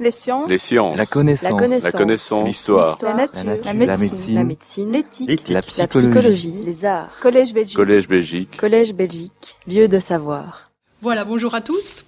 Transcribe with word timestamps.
Les 0.00 0.10
sciences. 0.10 0.48
Les 0.48 0.56
sciences. 0.56 0.96
La 0.96 1.04
connaissance. 1.04 1.82
La 1.82 1.92
connaissance. 1.92 2.46
L'histoire. 2.48 2.96
La 3.02 3.14
nature. 3.14 3.44
La 3.44 3.72
La 3.72 3.74
nature. 3.74 3.98
médecine. 3.98 4.34
La 4.34 4.44
médecine. 4.44 4.92
L'éthique. 4.92 5.48
La 5.48 5.60
La 5.78 5.86
psychologie. 5.86 6.54
Les 6.64 6.84
arts. 6.86 7.10
Collège 7.20 7.52
Belgique. 7.52 7.76
Collège 7.76 8.08
Belgique. 8.08 8.56
Collège 8.56 8.94
Belgique. 8.94 9.58
Lieu 9.68 9.88
de 9.88 9.98
savoir. 10.00 10.70
Voilà, 11.02 11.24
bonjour 11.26 11.54
à 11.54 11.60
tous. 11.60 12.06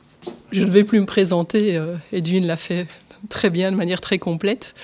Je 0.53 0.65
ne 0.65 0.71
vais 0.71 0.85
plus 0.85 1.01
me 1.01 1.07
présenter, 1.07 1.77
euh, 1.77 1.97
Edwin 2.13 2.47
l'a 2.47 2.57
fait 2.57 2.87
très 3.29 3.51
bien, 3.51 3.71
de 3.73 3.77
manière 3.77 4.01
très 4.01 4.19
complète. 4.19 4.75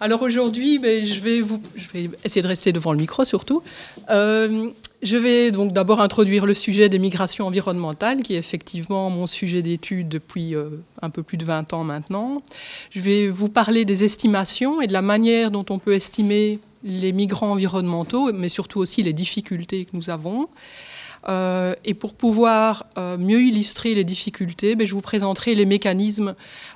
Alors 0.00 0.22
aujourd'hui, 0.22 0.78
ben, 0.78 1.04
je, 1.04 1.20
vais 1.20 1.40
vous, 1.40 1.60
je 1.76 1.88
vais 1.92 2.10
essayer 2.24 2.42
de 2.42 2.48
rester 2.48 2.72
devant 2.72 2.92
le 2.92 2.98
micro 2.98 3.24
surtout. 3.24 3.62
Euh, 4.10 4.70
je 5.02 5.16
vais 5.16 5.50
donc 5.50 5.72
d'abord 5.72 6.00
introduire 6.00 6.46
le 6.46 6.54
sujet 6.54 6.88
des 6.88 6.98
migrations 6.98 7.46
environnementales, 7.46 8.22
qui 8.22 8.34
est 8.34 8.38
effectivement 8.38 9.10
mon 9.10 9.26
sujet 9.26 9.60
d'étude 9.60 10.08
depuis 10.08 10.54
euh, 10.54 10.70
un 11.02 11.10
peu 11.10 11.22
plus 11.22 11.36
de 11.36 11.44
20 11.44 11.72
ans 11.72 11.82
maintenant. 11.82 12.42
Je 12.90 13.00
vais 13.00 13.28
vous 13.28 13.48
parler 13.48 13.84
des 13.84 14.04
estimations 14.04 14.80
et 14.80 14.86
de 14.86 14.92
la 14.92 15.02
manière 15.02 15.50
dont 15.50 15.66
on 15.70 15.78
peut 15.78 15.94
estimer 15.94 16.60
les 16.84 17.12
migrants 17.12 17.52
environnementaux, 17.52 18.32
mais 18.32 18.48
surtout 18.48 18.78
aussi 18.78 19.02
les 19.02 19.12
difficultés 19.12 19.84
que 19.84 19.90
nous 19.94 20.10
avons. 20.10 20.48
Euh, 21.28 21.74
et 21.84 21.94
pour 21.94 22.14
pouvoir 22.14 22.86
euh, 22.98 23.16
mieux 23.16 23.42
illustrer 23.42 23.94
les 23.94 24.04
difficultés, 24.04 24.74
ben, 24.74 24.86
je 24.86 24.94
vous 24.94 25.00
présenterai 25.00 25.54
les 25.54 25.66
mécanismes 25.66 26.34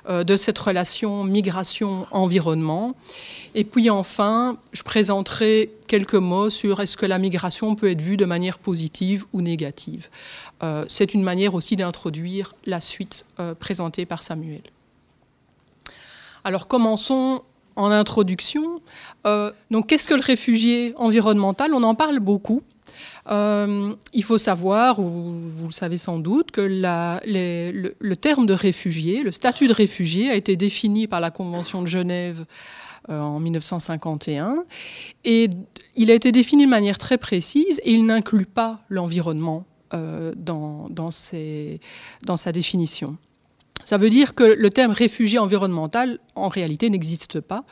euh, 0.09 0.23
de 0.23 0.37
cette 0.37 0.57
relation 0.57 1.23
migration-environnement. 1.23 2.95
Et 3.55 3.63
puis 3.63 3.89
enfin, 3.89 4.57
je 4.71 4.83
présenterai 4.83 5.71
quelques 5.87 6.15
mots 6.15 6.49
sur 6.49 6.79
est-ce 6.79 6.95
que 6.95 7.05
la 7.05 7.17
migration 7.17 7.75
peut 7.75 7.91
être 7.91 8.01
vue 8.01 8.17
de 8.17 8.25
manière 8.25 8.59
positive 8.59 9.25
ou 9.33 9.41
négative. 9.41 10.09
C'est 10.87 11.13
une 11.13 11.23
manière 11.23 11.53
aussi 11.53 11.75
d'introduire 11.75 12.55
la 12.65 12.79
suite 12.79 13.25
présentée 13.59 14.05
par 14.05 14.21
Samuel. 14.21 14.61
Alors 16.43 16.67
commençons 16.67 17.41
en 17.75 17.89
introduction. 17.89 18.81
Donc 19.71 19.87
qu'est-ce 19.87 20.07
que 20.07 20.13
le 20.13 20.21
réfugié 20.21 20.93
environnemental? 20.97 21.73
On 21.73 21.83
en 21.83 21.95
parle 21.95 22.19
beaucoup. 22.19 22.63
Euh, 23.29 23.93
il 24.13 24.23
faut 24.23 24.37
savoir, 24.37 24.99
ou 24.99 25.33
vous 25.55 25.67
le 25.67 25.73
savez 25.73 25.97
sans 25.97 26.19
doute, 26.19 26.51
que 26.51 26.61
le, 26.61 28.13
terme 28.15 28.45
de 28.45 28.53
réfugié, 28.53 29.23
le 29.23 29.31
statut 29.31 29.67
de 29.67 29.73
réfugié, 29.73 30.29
a 30.29 30.35
été 30.35 30.55
défini 30.55 31.07
par 31.07 31.19
la 31.19 31.31
Convention 31.31 31.81
de 31.81 31.87
Genève 31.87 32.45
euh, 33.09 33.19
en 33.19 33.39
1951. 33.39 34.65
Et 35.25 35.49
il 35.95 36.11
a 36.11 36.13
été 36.13 36.31
défini 36.31 36.65
de 36.65 36.69
manière 36.69 36.97
très 36.97 37.17
précise 37.17 37.81
et 37.83 37.91
il 37.91 38.05
n'inclut 38.05 38.45
pas 38.45 38.81
l'environnement 38.89 39.65
euh, 39.93 40.33
dans, 40.35 40.89
dans 40.89 41.11
sa 41.11 42.51
définition. 42.51 43.17
Ça 43.83 43.97
veut 43.97 44.09
dire 44.09 44.35
que 44.35 44.43
le 44.43 44.69
terme 44.69 44.91
réfugié 44.91 45.39
environnemental, 45.39 46.19
en 46.35 46.49
réalité, 46.49 46.89
n'existe 46.89 47.39
pas. 47.39 47.63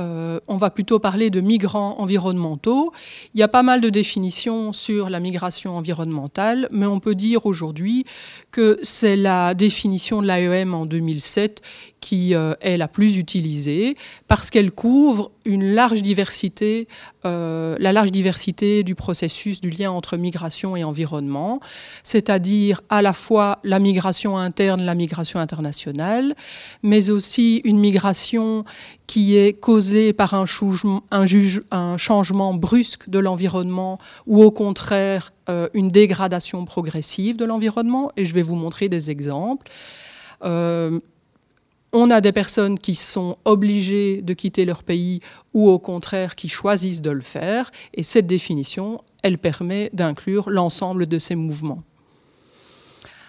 Euh, 0.00 0.40
on 0.48 0.56
va 0.56 0.70
plutôt 0.70 0.98
parler 0.98 1.30
de 1.30 1.40
migrants 1.40 1.96
environnementaux. 1.98 2.92
Il 3.34 3.40
y 3.40 3.42
a 3.42 3.48
pas 3.48 3.62
mal 3.62 3.80
de 3.80 3.90
définitions 3.90 4.72
sur 4.72 5.08
la 5.08 5.20
migration 5.20 5.76
environnementale, 5.76 6.68
mais 6.72 6.86
on 6.86 7.00
peut 7.00 7.14
dire 7.14 7.46
aujourd'hui 7.46 8.04
que 8.50 8.78
c'est 8.82 9.16
la 9.16 9.54
définition 9.54 10.20
de 10.20 10.26
l'AEM 10.26 10.74
en 10.74 10.86
2007 10.86 11.62
qui 12.04 12.34
euh, 12.34 12.52
est 12.60 12.76
la 12.76 12.86
plus 12.86 13.16
utilisée 13.16 13.96
parce 14.28 14.50
qu'elle 14.50 14.72
couvre 14.72 15.30
une 15.46 15.72
large 15.72 16.02
diversité, 16.02 16.86
euh, 17.24 17.76
la 17.80 17.94
large 17.94 18.12
diversité 18.12 18.82
du 18.82 18.94
processus 18.94 19.62
du 19.62 19.70
lien 19.70 19.90
entre 19.90 20.18
migration 20.18 20.76
et 20.76 20.84
environnement, 20.84 21.60
c'est-à-dire 22.02 22.82
à 22.90 23.00
la 23.00 23.14
fois 23.14 23.58
la 23.64 23.78
migration 23.78 24.36
interne, 24.36 24.82
la 24.82 24.94
migration 24.94 25.40
internationale, 25.40 26.36
mais 26.82 27.08
aussi 27.08 27.62
une 27.64 27.78
migration 27.78 28.66
qui 29.06 29.38
est 29.38 29.54
causée 29.54 30.12
par 30.12 30.34
un, 30.34 30.44
changement- 30.44 31.00
brusque 32.52 33.08
de 33.08 33.18
l'environnement 33.18 33.98
ou 34.26 34.42
au 34.42 34.50
contraire 34.50 35.32
euh, 35.48 35.68
une 35.72 35.90
dégradation 35.90 36.66
progressive 36.66 37.36
de 37.36 37.46
l'environnement. 37.46 38.10
Et 38.18 38.26
je 38.26 38.34
vais 38.34 38.42
vous 38.42 38.56
montrer 38.56 38.90
des 38.90 39.10
exemples. 39.10 39.66
On 41.94 42.10
a 42.10 42.20
des 42.20 42.32
personnes 42.32 42.78
qui 42.78 42.96
sont 42.96 43.38
obligées 43.44 44.20
de 44.20 44.34
quitter 44.34 44.64
leur 44.64 44.82
pays 44.82 45.20
ou 45.54 45.70
au 45.70 45.78
contraire 45.78 46.34
qui 46.34 46.48
choisissent 46.48 47.02
de 47.02 47.10
le 47.10 47.20
faire. 47.20 47.70
Et 47.94 48.02
cette 48.02 48.26
définition, 48.26 49.00
elle 49.22 49.38
permet 49.38 49.90
d'inclure 49.92 50.50
l'ensemble 50.50 51.06
de 51.06 51.20
ces 51.20 51.36
mouvements. 51.36 51.82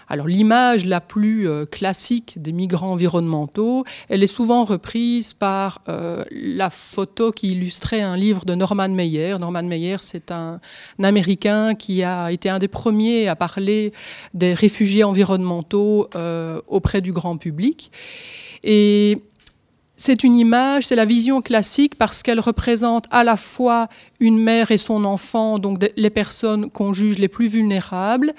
Alors 0.08 0.28
l'image 0.28 0.86
la 0.86 1.02
plus 1.02 1.48
euh, 1.50 1.66
classique 1.66 2.36
des 2.40 2.52
migrants 2.52 2.92
environnementaux, 2.92 3.86
elle 4.10 4.24
est 4.24 4.28
souvent 4.28 4.64
reprise 4.64 5.34
par 5.34 5.82
euh, 5.90 6.24
la 6.32 6.70
photo 6.70 7.32
qui 7.32 7.52
illustrait 7.52 8.02
un 8.02 8.16
livre 8.16 8.46
de 8.46 8.54
Norman 8.54 8.90
Meyer. 8.90 9.38
Norman 9.40 9.64
Meyer, 9.64 9.98
c'est 10.02 10.32
un, 10.32 10.60
Américain 11.02 11.74
qui 11.76 12.04
a 12.04 12.32
été 12.32 12.50
un 12.50 12.60
des 12.60 12.68
premiers 12.68 13.28
à 13.28 13.36
parler 13.36 13.94
des 14.34 14.54
réfugiés 14.54 15.04
environnementaux 15.04 16.08
euh, 16.16 16.62
auprès 16.68 17.02
du 17.02 17.12
grand 17.12 17.38
public. 17.38 17.92
Et 18.64 19.18
c'est 19.98 20.24
une 20.24 20.36
image, 20.36 20.88
c'est 20.88 20.96
la 20.96 21.06
vision 21.06 21.42
classique 21.42 21.96
parce 21.96 22.22
qu'elle 22.22 22.40
représente 22.40 23.06
à 23.12 23.24
la 23.24 23.38
fois 23.38 23.88
une 24.20 24.38
mère 24.38 24.72
et 24.72 24.78
son 24.78 25.06
enfant, 25.06 25.58
donc 25.60 25.86
les 25.96 26.10
personnes 26.10 26.70
qu'on 26.70 26.94
juge 26.94 27.18
les 27.18 27.30
plus 27.30 27.48
vulnérables. 27.48 28.34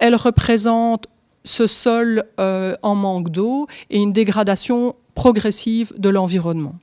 Elle 0.00 0.14
représente 0.14 1.06
ce 1.44 1.66
sol 1.66 2.24
euh, 2.40 2.76
en 2.82 2.94
manque 2.94 3.30
d'eau 3.30 3.66
et 3.90 3.98
une 3.98 4.12
dégradation 4.12 4.96
progressive 5.14 5.92
de 5.96 6.08
l'environnement. 6.08 6.74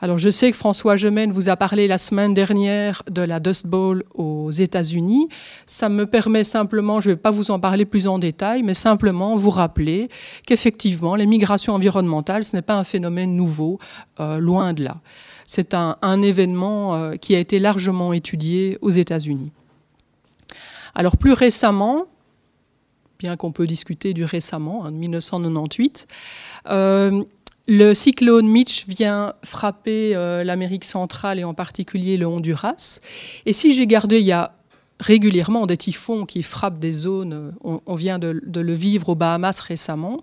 Alors 0.00 0.18
je 0.18 0.30
sais 0.30 0.52
que 0.52 0.56
François 0.56 0.96
Gemène 0.96 1.32
vous 1.32 1.48
a 1.48 1.56
parlé 1.56 1.88
la 1.88 1.98
semaine 1.98 2.32
dernière 2.32 3.02
de 3.10 3.22
la 3.22 3.40
Dust 3.40 3.66
Bowl 3.66 4.04
aux 4.14 4.52
États-Unis. 4.52 5.28
Ça 5.66 5.88
me 5.88 6.06
permet 6.06 6.44
simplement, 6.44 7.00
je 7.00 7.10
ne 7.10 7.14
vais 7.14 7.20
pas 7.20 7.32
vous 7.32 7.50
en 7.50 7.58
parler 7.58 7.84
plus 7.84 8.06
en 8.06 8.20
détail, 8.20 8.62
mais 8.62 8.74
simplement 8.74 9.34
vous 9.34 9.50
rappeler 9.50 10.08
qu'effectivement, 10.46 11.16
les 11.16 11.26
migrations 11.26 11.74
environnementales, 11.74 12.44
ce 12.44 12.54
n'est 12.54 12.62
pas 12.62 12.76
un 12.76 12.84
phénomène 12.84 13.34
nouveau, 13.34 13.80
euh, 14.20 14.38
loin 14.38 14.72
de 14.72 14.84
là. 14.84 14.98
C'est 15.44 15.74
un, 15.74 16.22
événement 16.22 16.94
euh, 16.94 17.16
qui 17.16 17.34
a 17.34 17.40
été 17.40 17.58
largement 17.58 18.12
étudié 18.12 18.78
aux 18.82 18.90
États-Unis. 18.90 19.50
Alors 20.94 21.16
plus 21.16 21.32
récemment, 21.32 22.06
bien 23.18 23.36
qu'on 23.36 23.50
peut 23.50 23.66
discuter 23.66 24.14
du 24.14 24.24
récemment, 24.24 24.84
hein, 24.84 24.92
de 24.92 24.96
1998, 24.96 26.06
euh, 26.70 27.24
le 27.68 27.92
cyclone 27.92 28.48
Mitch 28.48 28.86
vient 28.88 29.34
frapper 29.44 30.16
euh, 30.16 30.42
l'Amérique 30.42 30.84
centrale 30.84 31.38
et 31.38 31.44
en 31.44 31.52
particulier 31.52 32.16
le 32.16 32.26
Honduras. 32.26 33.00
Et 33.44 33.52
si 33.52 33.74
j'ai 33.74 33.86
gardé, 33.86 34.20
il 34.20 34.24
y 34.24 34.32
a 34.32 34.52
régulièrement 35.00 35.66
des 35.66 35.76
typhons 35.76 36.24
qui 36.24 36.42
frappent 36.42 36.78
des 36.78 36.90
zones, 36.90 37.52
euh, 37.64 37.78
on, 37.86 37.94
vient 37.94 38.18
de, 38.18 38.40
le 38.42 38.72
vivre 38.72 39.10
aux 39.10 39.14
Bahamas 39.14 39.60
récemment, 39.60 40.22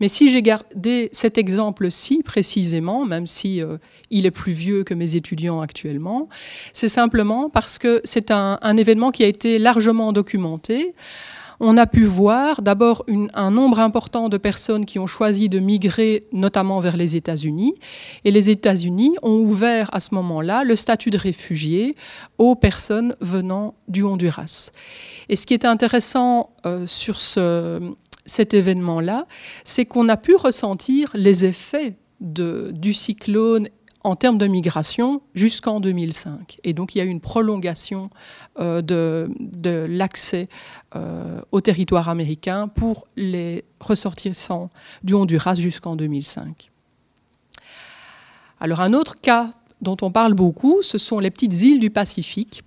mais 0.00 0.06
si 0.06 0.30
j'ai 0.30 0.40
gardé 0.40 1.08
cet 1.10 1.36
exemple-ci 1.36 2.22
précisément, 2.22 3.04
même 3.04 3.26
si 3.26 3.60
euh, 3.60 3.76
il 4.10 4.24
est 4.24 4.30
plus 4.30 4.52
vieux 4.52 4.84
que 4.84 4.94
mes 4.94 5.16
étudiants 5.16 5.60
actuellement, 5.60 6.28
c'est 6.72 6.88
simplement 6.88 7.50
parce 7.50 7.78
que 7.78 8.00
c'est 8.04 8.30
un 8.30 8.76
événement 8.76 9.10
qui 9.10 9.24
a 9.24 9.26
été 9.26 9.58
largement 9.58 10.12
documenté. 10.12 10.94
On 11.60 11.76
a 11.76 11.86
pu 11.86 12.04
voir 12.04 12.62
d'abord 12.62 13.04
un 13.34 13.50
nombre 13.50 13.80
important 13.80 14.28
de 14.28 14.36
personnes 14.36 14.84
qui 14.84 14.98
ont 14.98 15.06
choisi 15.06 15.48
de 15.48 15.58
migrer 15.58 16.26
notamment 16.32 16.80
vers 16.80 16.96
les 16.96 17.16
États-Unis. 17.16 17.74
Et 18.24 18.30
les 18.30 18.50
États-Unis 18.50 19.14
ont 19.22 19.38
ouvert 19.40 19.88
à 19.92 20.00
ce 20.00 20.14
moment-là 20.14 20.64
le 20.64 20.76
statut 20.76 21.10
de 21.10 21.18
réfugié 21.18 21.96
aux 22.38 22.54
personnes 22.54 23.14
venant 23.20 23.74
du 23.88 24.02
Honduras. 24.02 24.70
Et 25.28 25.36
ce 25.36 25.46
qui 25.46 25.54
est 25.54 25.64
intéressant 25.64 26.50
euh, 26.66 26.86
sur 26.86 27.20
ce- 27.20 27.80
cet 28.26 28.54
événement-là, 28.54 29.26
c'est 29.64 29.84
qu'on 29.84 30.08
a 30.08 30.16
pu 30.16 30.34
ressentir 30.34 31.10
les 31.14 31.44
effets 31.44 31.96
du 32.20 32.94
cyclone 32.94 33.68
en 34.04 34.16
termes 34.16 34.38
de 34.38 34.46
migration 34.46 35.22
jusqu'en 35.34 35.80
2005. 35.80 36.60
Et 36.62 36.74
donc 36.74 36.94
il 36.94 36.98
y 36.98 37.00
a 37.00 37.04
eu 37.04 37.08
une 37.08 37.20
prolongation 37.20 38.10
euh, 38.60 38.82
de, 38.82 39.86
l'accès 39.88 40.48
euh, 40.94 41.40
au 41.50 41.60
territoire 41.62 42.10
américain 42.10 42.68
pour 42.68 43.06
les 43.16 43.64
ressortissants 43.80 44.70
du 45.02 45.14
Honduras 45.14 45.54
jusqu'en 45.54 45.96
2005. 45.96 46.70
Alors 48.60 48.80
un 48.80 48.92
autre 48.92 49.20
cas 49.20 49.50
dont 49.80 49.96
on 50.02 50.10
parle 50.10 50.34
beaucoup, 50.34 50.82
ce 50.82 50.98
sont 50.98 51.18
les 51.18 51.30
petites 51.30 51.62
îles 51.62 51.80
du 51.80 51.90
Pacifique. 51.90 52.62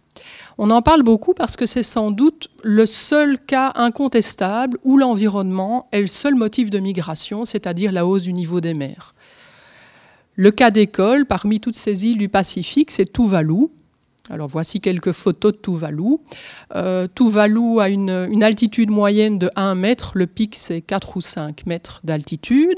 On 0.57 0.71
en 0.71 0.81
parle 0.81 1.03
beaucoup 1.03 1.35
parce 1.35 1.55
que 1.55 1.67
c'est 1.67 1.83
sans 1.83 2.09
doute 2.09 2.49
le 2.63 2.87
seul 2.87 3.39
cas 3.39 3.71
incontestable 3.75 4.79
où 4.83 4.97
l'environnement 4.97 5.87
est 5.91 6.01
le 6.01 6.07
seul 6.07 6.33
motif 6.33 6.71
de 6.71 6.79
migration, 6.79 7.45
c'est-à-dire 7.45 7.91
la 7.91 8.07
hausse 8.07 8.23
du 8.23 8.33
niveau 8.33 8.59
des 8.59 8.73
mers. 8.73 9.13
Le 10.37 10.51
cas 10.51 10.69
d'école, 10.69 11.25
parmi 11.25 11.59
toutes 11.59 11.75
ces 11.75 12.05
îles 12.05 12.19
du 12.19 12.29
Pacifique, 12.29 12.91
c'est 12.91 13.11
Tuvalu. 13.11 13.69
Alors 14.29 14.47
voici 14.47 14.79
quelques 14.79 15.11
photos 15.11 15.51
de 15.53 15.57
Tuvalu. 15.57 16.17
Euh, 16.75 17.07
Tuvalu 17.07 17.79
a 17.79 17.89
une, 17.89 18.43
altitude 18.43 18.91
moyenne 18.91 19.39
de 19.39 19.49
1 19.55 19.73
mètre, 19.73 20.11
le 20.13 20.27
pic 20.27 20.53
c'est 20.53 20.81
4 20.81 21.17
ou 21.17 21.21
5 21.21 21.65
mètres 21.65 22.01
d'altitude. 22.03 22.77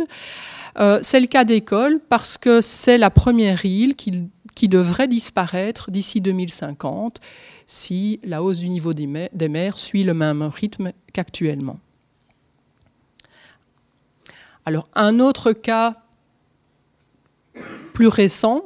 Euh, 0.80 1.00
c'est 1.02 1.20
le 1.20 1.28
cas 1.28 1.44
d'école 1.44 2.00
parce 2.08 2.38
que 2.38 2.62
c'est 2.62 2.98
la 2.98 3.10
première 3.10 3.66
île 3.66 3.96
qui, 3.96 4.30
devrait 4.70 5.08
disparaître 5.08 5.90
d'ici 5.90 6.22
2050 6.22 7.20
si 7.66 8.20
la 8.24 8.42
hausse 8.42 8.60
du 8.60 8.70
niveau 8.70 8.94
des 8.94 9.48
mers 9.50 9.80
suit 9.80 10.04
le 10.04 10.14
même 10.14 10.44
rythme 10.44 10.92
qu'actuellement. 11.12 11.80
Alors 14.66 14.88
un 14.96 15.20
autre 15.20 15.52
cas 15.52 15.96
plus 17.94 18.08
récent, 18.08 18.64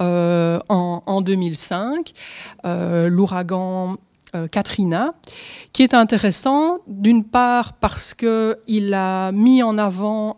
euh, 0.00 0.60
en, 0.68 1.20
2005, 1.22 2.12
euh, 2.64 3.08
l'ouragan 3.08 3.96
euh, 4.36 4.46
Katrina, 4.46 5.14
qui 5.72 5.82
est 5.82 5.92
intéressant 5.92 6.78
d'une 6.86 7.24
part 7.24 7.72
parce 7.72 8.14
qu'il 8.14 8.94
a 8.94 9.32
mis 9.32 9.64
en 9.64 9.76
avant 9.76 10.36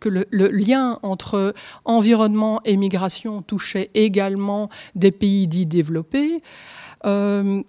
que 0.00 0.08
le, 0.08 0.26
lien 0.48 0.98
entre 1.04 1.54
environnement 1.84 2.60
et 2.64 2.76
migration 2.76 3.42
touchait 3.42 3.90
également 3.94 4.70
des 4.96 5.12
pays 5.12 5.46
dits 5.46 5.66
développés. 5.66 6.42
on 7.04 7.62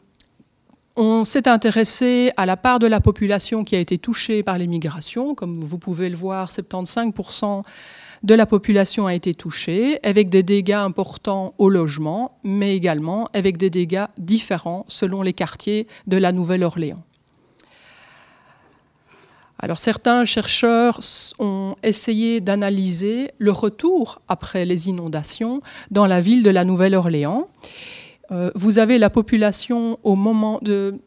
s'est 1.24 1.48
intéressé 1.48 2.32
à 2.36 2.48
la 2.48 2.58
part 2.58 2.80
de 2.80 2.88
la 2.88 3.00
population 3.00 3.64
qui 3.64 3.76
a 3.76 3.80
été 3.80 4.00
touchée 4.00 4.42
par 4.42 4.58
les 4.58 4.66
migrations. 4.66 5.36
Comme 5.36 5.60
vous 5.60 5.78
pouvez 5.78 6.10
le 6.10 6.16
voir, 6.16 6.50
75% 6.50 7.62
de 8.24 8.34
la 8.34 8.46
population 8.46 9.08
a 9.08 9.14
été 9.14 9.34
touchée, 9.34 10.00
avec 10.04 10.30
des 10.30 10.44
dégâts 10.44 10.74
importants 10.74 11.54
au 11.58 11.70
logement, 11.70 12.38
mais 12.44 12.76
également 12.76 13.28
avec 13.34 13.58
des 13.58 13.70
dégâts 13.70 14.06
différents 14.18 14.86
selon 14.88 15.22
les 15.22 15.34
quartiers 15.34 15.88
de 16.08 16.18
la 16.18 16.32
Nouvelle-Orléans. 16.32 17.04
Alors 19.60 19.80
certains 19.80 20.24
chercheurs 20.24 21.00
ont 21.40 21.76
essayé 21.82 22.42
d'analyser 22.42 23.32
le 23.40 23.52
retour 23.52 24.22
après 24.28 24.66
les 24.66 24.88
inondations 24.88 25.62
dans 25.90 26.06
la 26.06 26.22
ville 26.22 26.44
de 26.44 26.52
la 26.52 26.64
Nouvelle-Orléans. 26.64 27.48
Euh, 28.32 28.52
vous 28.54 28.78
avez 28.78 29.00
la 29.00 29.10
population 29.10 29.98
au 30.04 30.16
moment 30.16 30.60
de 30.62 31.00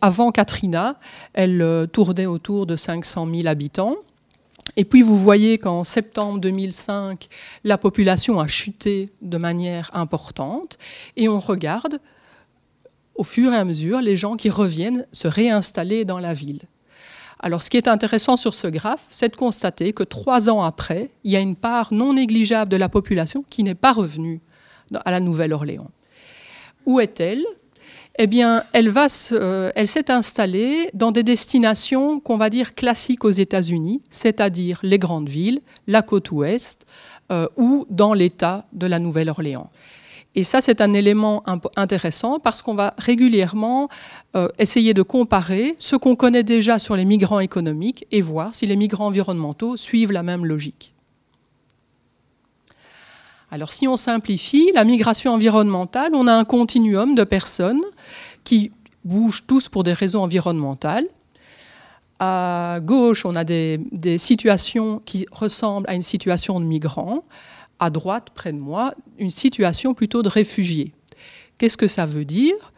avant 0.00 0.30
Katrina, 0.30 1.00
elle 1.32 1.60
euh, 1.60 1.86
tournait 1.86 2.26
autour 2.26 2.66
de 2.66 2.76
500 2.76 3.28
000 3.34 3.48
habitants. 3.48 3.96
Et 4.76 4.84
puis 4.84 5.02
vous 5.02 5.18
voyez 5.18 5.58
qu'en 5.58 5.84
septembre 5.84 6.40
2005, 6.40 7.28
la 7.64 7.78
population 7.78 8.40
a 8.40 8.46
chuté 8.46 9.10
de 9.22 9.38
manière 9.38 9.90
importante 9.94 10.78
et 11.16 11.28
on 11.28 11.38
regarde 11.38 12.00
au 13.14 13.24
fur 13.24 13.52
et 13.52 13.56
à 13.56 13.64
mesure 13.64 14.00
les 14.00 14.16
gens 14.16 14.36
qui 14.36 14.50
reviennent 14.50 15.06
se 15.12 15.28
réinstaller 15.28 16.04
dans 16.04 16.18
la 16.18 16.34
ville. 16.34 16.62
Alors 17.38 17.62
ce 17.62 17.70
qui 17.70 17.76
est 17.76 17.88
intéressant 17.88 18.36
sur 18.36 18.54
ce 18.54 18.66
graphe, 18.66 19.06
c'est 19.10 19.28
de 19.28 19.36
constater 19.36 19.92
que 19.92 20.02
trois 20.02 20.48
ans 20.48 20.62
après, 20.62 21.10
il 21.24 21.32
y 21.32 21.36
a 21.36 21.40
une 21.40 21.56
part 21.56 21.92
non 21.92 22.14
négligeable 22.14 22.70
de 22.70 22.76
la 22.76 22.88
population 22.88 23.44
qui 23.48 23.62
n'est 23.62 23.74
pas 23.74 23.92
revenue 23.92 24.40
à 25.04 25.10
la 25.10 25.20
Nouvelle-Orléans. 25.20 25.90
Où 26.86 27.00
est-elle? 27.00 27.44
Eh 28.16 28.26
bien, 28.28 28.62
elle, 28.72 28.92
euh, 29.32 29.72
elle 29.74 29.88
s'est 29.88 30.10
installée 30.10 30.88
dans 30.94 31.10
des 31.10 31.24
destinations 31.24 32.20
qu'on 32.20 32.36
va 32.36 32.48
dire 32.48 32.74
classiques 32.74 33.24
aux 33.24 33.30
États-Unis, 33.30 34.02
c'est-à-dire 34.08 34.78
les 34.82 34.98
grandes 35.00 35.28
villes, 35.28 35.60
la 35.88 36.02
côte 36.02 36.30
ouest 36.30 36.86
euh, 37.32 37.48
ou 37.56 37.86
dans 37.90 38.14
l'État 38.14 38.66
de 38.72 38.86
la 38.86 39.00
Nouvelle-Orléans. 39.00 39.68
Et 40.36 40.44
ça, 40.44 40.60
c'est 40.60 40.80
un 40.80 40.92
élément 40.92 41.44
intéressant 41.76 42.40
parce 42.40 42.60
qu'on 42.60 42.74
va 42.74 42.94
régulièrement 42.98 43.88
euh, 44.34 44.48
essayer 44.58 44.92
de 44.92 45.02
comparer 45.02 45.76
ce 45.78 45.94
qu'on 45.94 46.16
connaît 46.16 46.42
déjà 46.42 46.78
sur 46.78 46.96
les 46.96 47.04
migrants 47.04 47.40
économiques 47.40 48.06
et 48.10 48.20
voir 48.20 48.52
si 48.52 48.66
les 48.66 48.74
migrants 48.76 49.06
environnementaux 49.06 49.76
suivent 49.76 50.10
la 50.10 50.24
même 50.24 50.44
logique. 50.44 50.93
Alors 53.54 53.70
si 53.70 53.86
on 53.86 53.96
simplifie, 53.96 54.72
la 54.74 54.82
migration 54.82 55.32
environnementale, 55.32 56.10
on 56.16 56.26
a 56.26 56.32
un 56.32 56.44
continuum 56.44 57.14
de 57.14 57.22
personnes 57.22 57.82
qui 58.42 58.72
bougent 59.04 59.46
tous 59.46 59.68
pour 59.68 59.84
des 59.84 59.92
raisons 59.92 60.24
environnementales. 60.24 61.06
À 62.18 62.80
gauche, 62.82 63.24
on 63.24 63.36
a 63.36 63.44
des, 63.44 63.78
situations 64.18 65.00
qui 65.04 65.26
ressemblent 65.30 65.88
à 65.88 65.94
une 65.94 66.02
situation 66.02 66.58
de 66.58 66.64
migrants. 66.64 67.22
À 67.78 67.90
droite, 67.90 68.30
près 68.34 68.52
de 68.52 68.60
moi, 68.60 68.92
une 69.20 69.30
situation 69.30 69.94
plutôt 69.94 70.24
de 70.24 70.28
réfugiés. 70.28 70.90
Qu'est-ce 71.56 71.76
que 71.76 71.86
ça 71.86 72.06
veut 72.06 72.24
dire? 72.24 72.72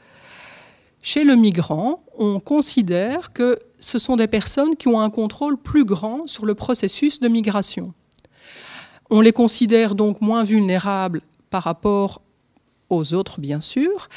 Chez 1.00 1.24
le 1.24 1.36
migrant, 1.36 2.04
on 2.18 2.38
considère 2.38 3.32
que 3.32 3.58
ce 3.80 3.98
sont 3.98 4.16
des 4.16 4.28
personnes 4.28 4.76
qui 4.76 4.88
ont 4.88 5.00
un 5.00 5.08
contrôle 5.08 5.56
plus 5.56 5.86
grand 5.86 6.26
sur 6.26 6.44
le 6.44 6.54
processus 6.54 7.18
de 7.18 7.28
migration. 7.28 7.94
On 9.10 9.20
les 9.20 9.32
considère 9.32 9.94
donc 9.94 10.20
moins 10.20 10.42
vulnérables 10.42 11.22
par 11.50 11.62
rapport 11.62 12.22
aux 12.90 13.14
autres, 13.14 13.40
bien 13.40 13.60
sûr, 13.60 14.08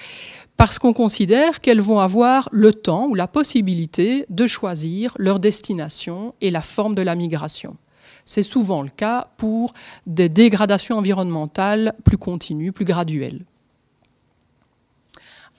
parce 0.58 0.78
qu'on 0.80 0.94
considère 0.94 1.62
qu'elles 1.62 1.82
vont 1.82 2.00
avoir 2.00 2.50
le 2.52 2.74
temps 2.74 3.08
ou 3.08 3.16
la 3.16 3.28
possibilité 3.28 4.26
de 4.30 4.48
choisir 4.48 5.14
leur 5.18 5.40
destination 5.40 6.34
et 6.42 6.52
la 6.52 6.62
forme 6.62 6.96
de 6.96 7.02
la 7.02 7.16
migration. 7.16 7.78
C'est 8.26 8.44
souvent 8.44 8.82
le 8.82 8.90
cas 8.90 9.30
pour 9.38 9.74
des 10.06 10.30
dégradations 10.30 10.98
environnementales 10.98 11.94
plus 12.04 12.18
continues, 12.18 12.72
plus 12.72 12.86
graduelles. 12.86 13.46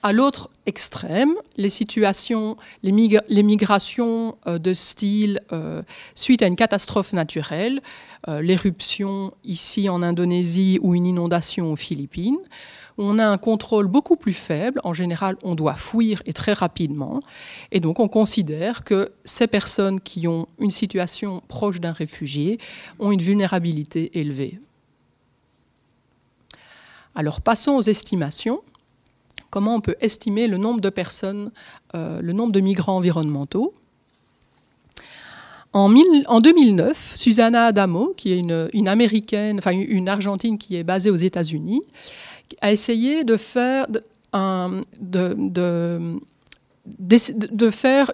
À 0.03 0.13
l'autre 0.13 0.49
extrême, 0.65 1.33
les 1.57 1.69
situations, 1.69 2.57
les, 2.81 2.91
migrations 2.91 4.35
euh, 4.47 4.57
de 4.57 4.73
style 4.73 5.39
euh, 5.53 5.83
suite 6.15 6.41
à 6.41 6.47
une 6.47 6.55
catastrophe 6.55 7.13
naturelle, 7.13 7.81
euh, 8.27 8.41
l'éruption 8.41 9.31
ici 9.43 9.89
en 9.89 10.01
Indonésie 10.01 10.79
ou 10.81 10.95
une 10.95 11.05
inondation 11.05 11.71
aux 11.71 11.75
Philippines, 11.75 12.39
on 12.97 13.19
a 13.19 13.25
un 13.25 13.37
contrôle 13.37 13.85
beaucoup 13.85 14.15
plus 14.15 14.33
faible. 14.33 14.81
En 14.83 14.93
général, 14.93 15.37
on 15.43 15.53
doit 15.53 15.75
fuir 15.75 16.23
et 16.25 16.33
très 16.33 16.53
rapidement. 16.53 17.19
Et 17.71 17.79
donc, 17.79 17.99
on 17.99 18.07
considère 18.07 18.83
que 18.83 19.11
ces 19.23 19.45
personnes 19.45 20.01
qui 20.01 20.27
ont 20.27 20.47
une 20.57 20.71
situation 20.71 21.43
proche 21.47 21.79
d'un 21.79 21.93
réfugié 21.93 22.59
ont 22.99 23.11
une 23.11 23.21
vulnérabilité 23.21 24.19
élevée. 24.19 24.59
Alors, 27.13 27.41
passons 27.41 27.73
aux 27.73 27.81
estimations 27.81 28.61
comment 29.51 29.75
on 29.75 29.81
peut 29.81 29.95
estimer 30.01 30.47
le 30.47 30.57
nombre 30.57 30.81
de 30.81 30.89
personnes, 30.89 31.51
euh, 31.93 32.19
le 32.21 32.33
nombre 32.33 32.51
de 32.51 32.59
migrants 32.59 32.97
environnementaux. 32.97 33.75
En, 35.73 35.89
2009, 35.89 37.13
Susanna 37.15 37.67
Adamo, 37.67 38.13
qui 38.17 38.33
est 38.33 38.39
une, 38.39 38.87
américaine, 38.89 39.57
enfin 39.59 39.71
une 39.71 40.09
argentine 40.09 40.57
qui 40.57 40.75
est 40.75 40.83
basée 40.83 41.09
aux 41.09 41.15
États-Unis, 41.15 41.81
a 42.59 42.73
essayé 42.73 43.23
de 43.23 43.37
faire, 43.37 43.85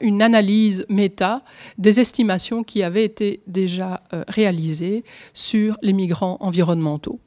une 0.02 0.22
analyse 0.22 0.86
méta 0.90 1.42
des 1.80 2.00
estimations 2.00 2.64
qui 2.64 2.84
avaient 2.84 3.06
été 3.06 3.42
déjà 3.48 4.04
euh, 4.14 4.24
réalisées 4.28 5.04
sur 5.34 5.78
les 5.82 5.94
migrants 5.94 6.38
environnementaux. 6.42 7.20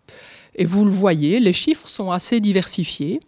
Et 0.57 0.64
vous 0.64 0.85
le 0.85 0.90
voyez, 0.90 1.40
les 1.40 1.52
chiffres 1.52 1.88
sont 1.88 2.11
assez 2.11 2.40
diversifiés. 2.40 3.21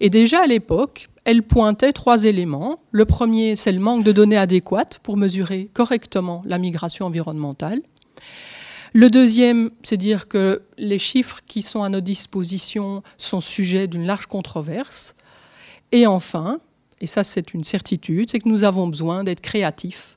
Et 0.00 0.10
déjà 0.10 0.42
à 0.42 0.46
l'époque, 0.46 1.08
elle 1.24 1.42
pointait 1.42 1.92
trois 1.92 2.24
éléments. 2.24 2.78
Le 2.92 3.04
premier, 3.04 3.56
c'est 3.56 3.72
le 3.72 3.80
manque 3.80 4.04
de 4.04 4.12
données 4.12 4.36
adéquates 4.36 5.00
pour 5.02 5.16
mesurer 5.16 5.68
correctement 5.72 6.42
la 6.44 6.58
migration 6.58 7.06
environnementale. 7.06 7.80
Le 8.92 9.08
deuxième, 9.08 9.70
c'est 9.82 9.96
dire 9.96 10.26
que 10.26 10.62
les 10.76 10.98
chiffres 10.98 11.40
qui 11.46 11.62
sont 11.62 11.82
à 11.82 11.88
notre 11.88 12.06
disposition 12.06 13.02
sont 13.18 13.40
sujets 13.40 13.86
d'une 13.86 14.04
large 14.04 14.26
controverse. 14.26 15.14
Et 15.92 16.06
enfin, 16.06 16.60
et 17.00 17.06
ça 17.06 17.22
c'est 17.22 17.54
une 17.54 17.64
certitude, 17.64 18.30
c'est 18.30 18.40
que 18.40 18.48
nous 18.48 18.64
avons 18.64 18.88
besoin 18.88 19.22
d'être 19.22 19.40
créatifs 19.40 20.16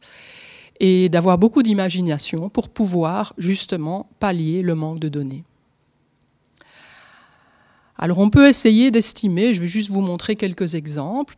et 0.80 1.08
d'avoir 1.10 1.38
beaucoup 1.38 1.62
d'imagination 1.62 2.50
pour 2.50 2.70
pouvoir 2.70 3.34
justement 3.38 4.10
pallier 4.20 4.62
le 4.64 4.74
manque 4.74 5.00
de 5.00 5.10
données. 5.10 5.44
Alors 7.98 8.20
on 8.20 8.30
peut 8.30 8.48
essayer 8.48 8.92
d'estimer, 8.92 9.54
je 9.54 9.62
vais 9.62 9.68
juste 9.68 9.90
vous 9.90 10.02
montrer 10.02 10.36
quelques 10.36 10.76
exemples, 10.76 11.36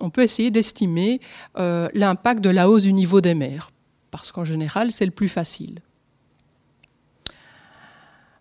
on 0.00 0.10
peut 0.10 0.22
essayer 0.22 0.50
d'estimer 0.50 1.20
euh, 1.58 1.88
l'impact 1.94 2.40
de 2.40 2.50
la 2.50 2.68
hausse 2.68 2.82
du 2.82 2.92
niveau 2.92 3.20
des 3.20 3.34
mers, 3.34 3.70
parce 4.10 4.32
qu'en 4.32 4.44
général 4.44 4.90
c'est 4.90 5.06
le 5.06 5.12
plus 5.12 5.28
facile. 5.28 5.80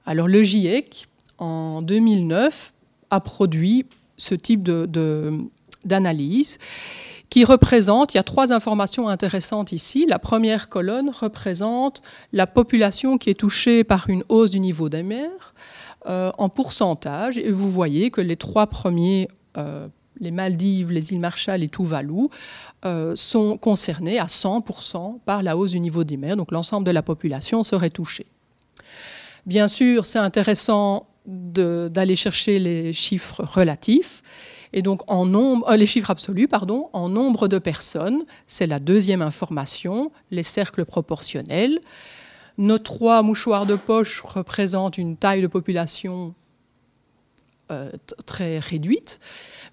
Alors 0.05 0.27
le 0.27 0.43
GIEC, 0.43 1.07
en 1.37 1.81
2009, 1.81 2.73
a 3.09 3.19
produit 3.19 3.85
ce 4.17 4.35
type 4.35 4.63
d'analyse 5.85 6.57
qui 7.29 7.45
représente, 7.45 8.13
il 8.13 8.17
y 8.17 8.19
a 8.19 8.23
trois 8.23 8.53
informations 8.53 9.07
intéressantes 9.07 9.71
ici. 9.71 10.05
La 10.07 10.19
première 10.19 10.69
colonne 10.69 11.09
représente 11.09 12.03
la 12.31 12.45
population 12.45 13.17
qui 13.17 13.31
est 13.31 13.39
touchée 13.39 13.83
par 13.83 14.07
une 14.07 14.23
hausse 14.29 14.51
du 14.51 14.59
niveau 14.59 14.87
des 14.87 15.01
mers. 15.01 15.52
Euh, 16.05 16.31
en 16.37 16.49
pourcentage. 16.49 17.37
Et 17.37 17.49
vous 17.49 17.71
voyez 17.71 18.11
que 18.11 18.21
les 18.21 18.35
trois 18.35 18.67
premiers 18.67 19.27
les 20.19 20.31
Maldives, 20.31 20.91
les 20.91 21.11
îles 21.11 21.19
Marshall 21.19 21.63
et 21.63 21.69
Tuvalu 21.69 22.27
sont 23.15 23.57
concernés 23.57 24.19
à 24.19 24.25
100% 24.25 25.19
par 25.25 25.43
la 25.43 25.55
hausse 25.55 25.71
du 25.71 25.79
niveau 25.79 26.03
des 26.03 26.17
mers. 26.17 26.35
Donc 26.35 26.51
l'ensemble 26.51 26.85
de 26.85 26.91
la 26.91 27.03
population 27.03 27.63
serait 27.63 27.89
touchée. 27.89 28.25
Bien 29.45 29.67
sûr, 29.67 30.05
c'est 30.05 30.19
intéressant 30.19 31.05
d'aller 31.25 32.15
chercher 32.15 32.59
les 32.59 32.93
chiffres 32.93 33.43
relatifs. 33.43 34.23
Et 34.73 34.81
donc, 34.81 35.01
en 35.07 35.25
nombre, 35.25 35.69
euh, 35.69 35.77
les 35.77 35.85
chiffres 35.85 36.09
absolus, 36.09 36.47
pardon, 36.47 36.89
en 36.93 37.07
nombre 37.07 37.47
de 37.47 37.59
personnes, 37.59 38.23
c'est 38.47 38.67
la 38.67 38.79
deuxième 38.79 39.21
information, 39.21 40.11
les 40.31 40.43
cercles 40.43 40.85
proportionnels. 40.85 41.79
Nos 42.57 42.77
trois 42.77 43.23
mouchoirs 43.23 43.65
de 43.65 43.75
poche 43.75 44.21
représentent 44.21 44.97
une 44.97 45.17
taille 45.17 45.41
de 45.41 45.47
population 45.47 46.33
euh, 47.71 47.89
très 48.25 48.59
réduite. 48.59 49.19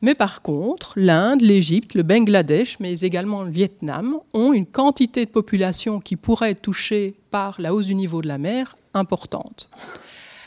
Mais 0.00 0.14
par 0.14 0.40
contre, 0.40 0.94
l'Inde, 0.96 1.42
l'Égypte, 1.42 1.94
le 1.94 2.02
Bangladesh, 2.02 2.78
mais 2.80 3.00
également 3.00 3.42
le 3.42 3.50
Vietnam, 3.50 4.18
ont 4.32 4.52
une 4.52 4.64
quantité 4.64 5.26
de 5.26 5.30
population 5.30 6.00
qui 6.00 6.16
pourrait 6.16 6.52
être 6.52 6.62
touchée 6.62 7.14
par 7.30 7.60
la 7.60 7.74
hausse 7.74 7.86
du 7.86 7.94
niveau 7.94 8.22
de 8.22 8.28
la 8.28 8.38
mer 8.38 8.76
importante. 8.94 9.68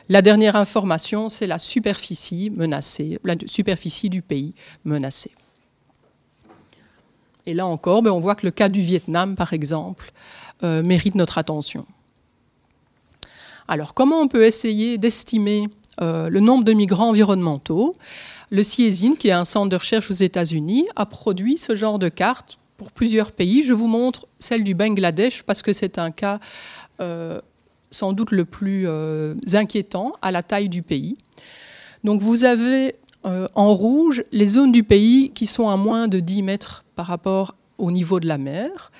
La 0.09 0.21
dernière 0.21 0.55
information, 0.55 1.29
c'est 1.29 1.47
la 1.47 1.59
superficie 1.59 2.49
menacée, 2.49 3.19
la 3.23 3.35
superficie 3.45 4.09
du 4.09 4.21
pays 4.21 4.55
menacée. 4.83 5.31
Et 7.45 7.53
là 7.53 7.67
encore, 7.67 8.01
ben, 8.01 8.11
on 8.11 8.19
voit 8.19 8.35
que 8.35 8.45
le 8.45 8.51
cas 8.51 8.69
du 8.69 8.81
Vietnam, 8.81 9.35
par 9.35 9.53
exemple, 9.53 10.11
euh, 10.63 10.81
mérite 10.81 11.15
notre 11.15 11.37
attention. 11.37 11.85
Alors, 13.67 13.93
comment 13.93 14.19
on 14.19 14.27
peut 14.27 14.45
essayer 14.45 14.97
d'estimer 14.97 15.67
euh, 16.01 16.29
le 16.29 16.39
nombre 16.39 16.63
de 16.63 16.73
migrants 16.73 17.09
environnementaux? 17.09 17.95
Le 18.49 18.63
CIESIN, 18.63 19.15
qui 19.15 19.29
est 19.29 19.33
un 19.33 19.45
centre 19.45 19.69
de 19.69 19.75
recherche 19.75 20.11
aux 20.11 20.15
États-Unis, 20.15 20.85
a 20.95 21.05
produit 21.05 21.57
ce 21.57 21.75
genre 21.75 21.99
de 21.99 22.09
carte 22.09 22.59
pour 22.77 22.91
plusieurs 22.91 23.31
pays. 23.31 23.63
Je 23.63 23.73
vous 23.73 23.87
montre 23.87 24.27
celle 24.37 24.63
du 24.63 24.75
Bangladesh 24.75 25.43
parce 25.43 25.61
que 25.61 25.73
c'est 25.73 25.97
un 25.97 26.11
cas 26.11 26.39
euh, 26.99 27.39
sans 27.89 28.13
doute 28.13 28.31
le 28.31 28.45
plus 28.45 28.85
euh, 28.87 29.35
inquiétant 29.53 30.13
à 30.21 30.31
la 30.31 30.43
taille 30.43 30.69
du 30.69 30.81
pays. 30.81 31.17
Donc 32.03 32.21
vous 32.21 32.43
avez 32.43 32.95
en 33.55 33.73
rouge 33.73 34.25
les 34.33 34.45
zones 34.45 34.73
du 34.73 34.83
pays 34.83 35.31
qui 35.33 35.45
sont 35.45 35.69
à 35.69 35.77
moins 35.77 36.09
de 36.09 36.19
10 36.19 36.43
mètres 36.43 36.83
par 36.93 37.05
rapport 37.05 37.55
au 37.77 37.89
niveau 37.89 38.19
de 38.19 38.27
la 38.27 38.37
mer. 38.37 38.91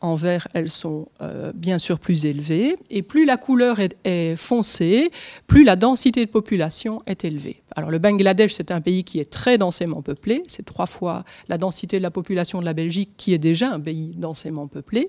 En 0.00 0.14
vert, 0.14 0.46
elles 0.54 0.70
sont 0.70 1.08
euh, 1.20 1.52
bien 1.52 1.78
sûr 1.78 1.98
plus 1.98 2.24
élevées. 2.24 2.74
Et 2.88 3.02
plus 3.02 3.24
la 3.24 3.36
couleur 3.36 3.78
est, 3.80 4.36
foncée, 4.36 5.10
plus 5.48 5.64
la 5.64 5.74
densité 5.74 6.24
de 6.24 6.30
population 6.30 7.02
est 7.06 7.24
élevée. 7.24 7.62
Alors 7.74 7.90
le 7.90 7.98
Bangladesh, 7.98 8.54
c'est 8.54 8.70
un 8.70 8.80
pays 8.80 9.02
qui 9.02 9.18
est 9.18 9.28
très 9.28 9.58
densément 9.58 10.00
peuplé. 10.00 10.44
C'est 10.46 10.64
trois 10.64 10.86
fois 10.86 11.24
la 11.48 11.58
densité 11.58 11.98
de 11.98 12.02
la 12.02 12.12
population 12.12 12.60
de 12.60 12.64
la 12.64 12.74
Belgique, 12.74 13.10
qui 13.16 13.34
est 13.34 13.38
déjà 13.38 13.72
un 13.72 13.80
pays 13.80 14.14
densément 14.16 14.68
peuplé. 14.68 15.08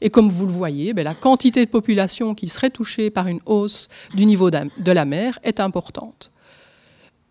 Et 0.00 0.10
comme 0.10 0.28
vous 0.28 0.46
le 0.46 0.52
voyez, 0.52 0.94
ben, 0.94 1.02
la 1.02 1.14
quantité 1.14 1.64
de 1.64 1.70
population 1.70 2.36
qui 2.36 2.46
serait 2.46 2.70
touchée 2.70 3.10
par 3.10 3.26
une 3.26 3.40
hausse 3.46 3.88
du 4.14 4.26
niveau 4.26 4.50
de 4.50 4.92
la 4.92 5.04
mer 5.04 5.40
est 5.42 5.58
importante. 5.58 6.30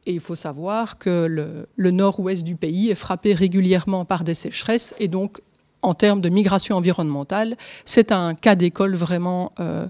Et 0.06 0.14
il 0.14 0.20
faut 0.20 0.36
savoir 0.36 0.98
que 0.98 1.28
le, 1.28 1.68
le 1.76 1.92
nord-ouest 1.92 2.44
du 2.44 2.56
pays 2.56 2.90
est 2.90 2.96
frappé 2.96 3.34
régulièrement 3.34 4.04
par 4.04 4.24
des 4.24 4.34
sécheresses 4.34 4.96
et 5.00 5.08
donc 5.08 5.42
en 5.82 5.94
termes 5.94 6.22
de 6.22 6.30
migration 6.30 6.76
environnementale, 6.76 7.58
c'est 7.86 8.12
un 8.12 8.36
cas 8.36 8.56
d'école 8.56 8.96
vraiment 8.96 9.54
euh, 9.60 9.88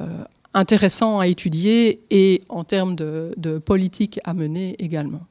euh, 0.00 0.24
intéressant 0.54 1.18
à 1.18 1.26
étudier 1.26 2.02
et 2.10 2.42
en 2.48 2.64
termes 2.64 2.94
de, 2.94 3.58
politique 3.64 4.20
à 4.24 4.34
mener 4.34 4.76
également. 4.78 5.22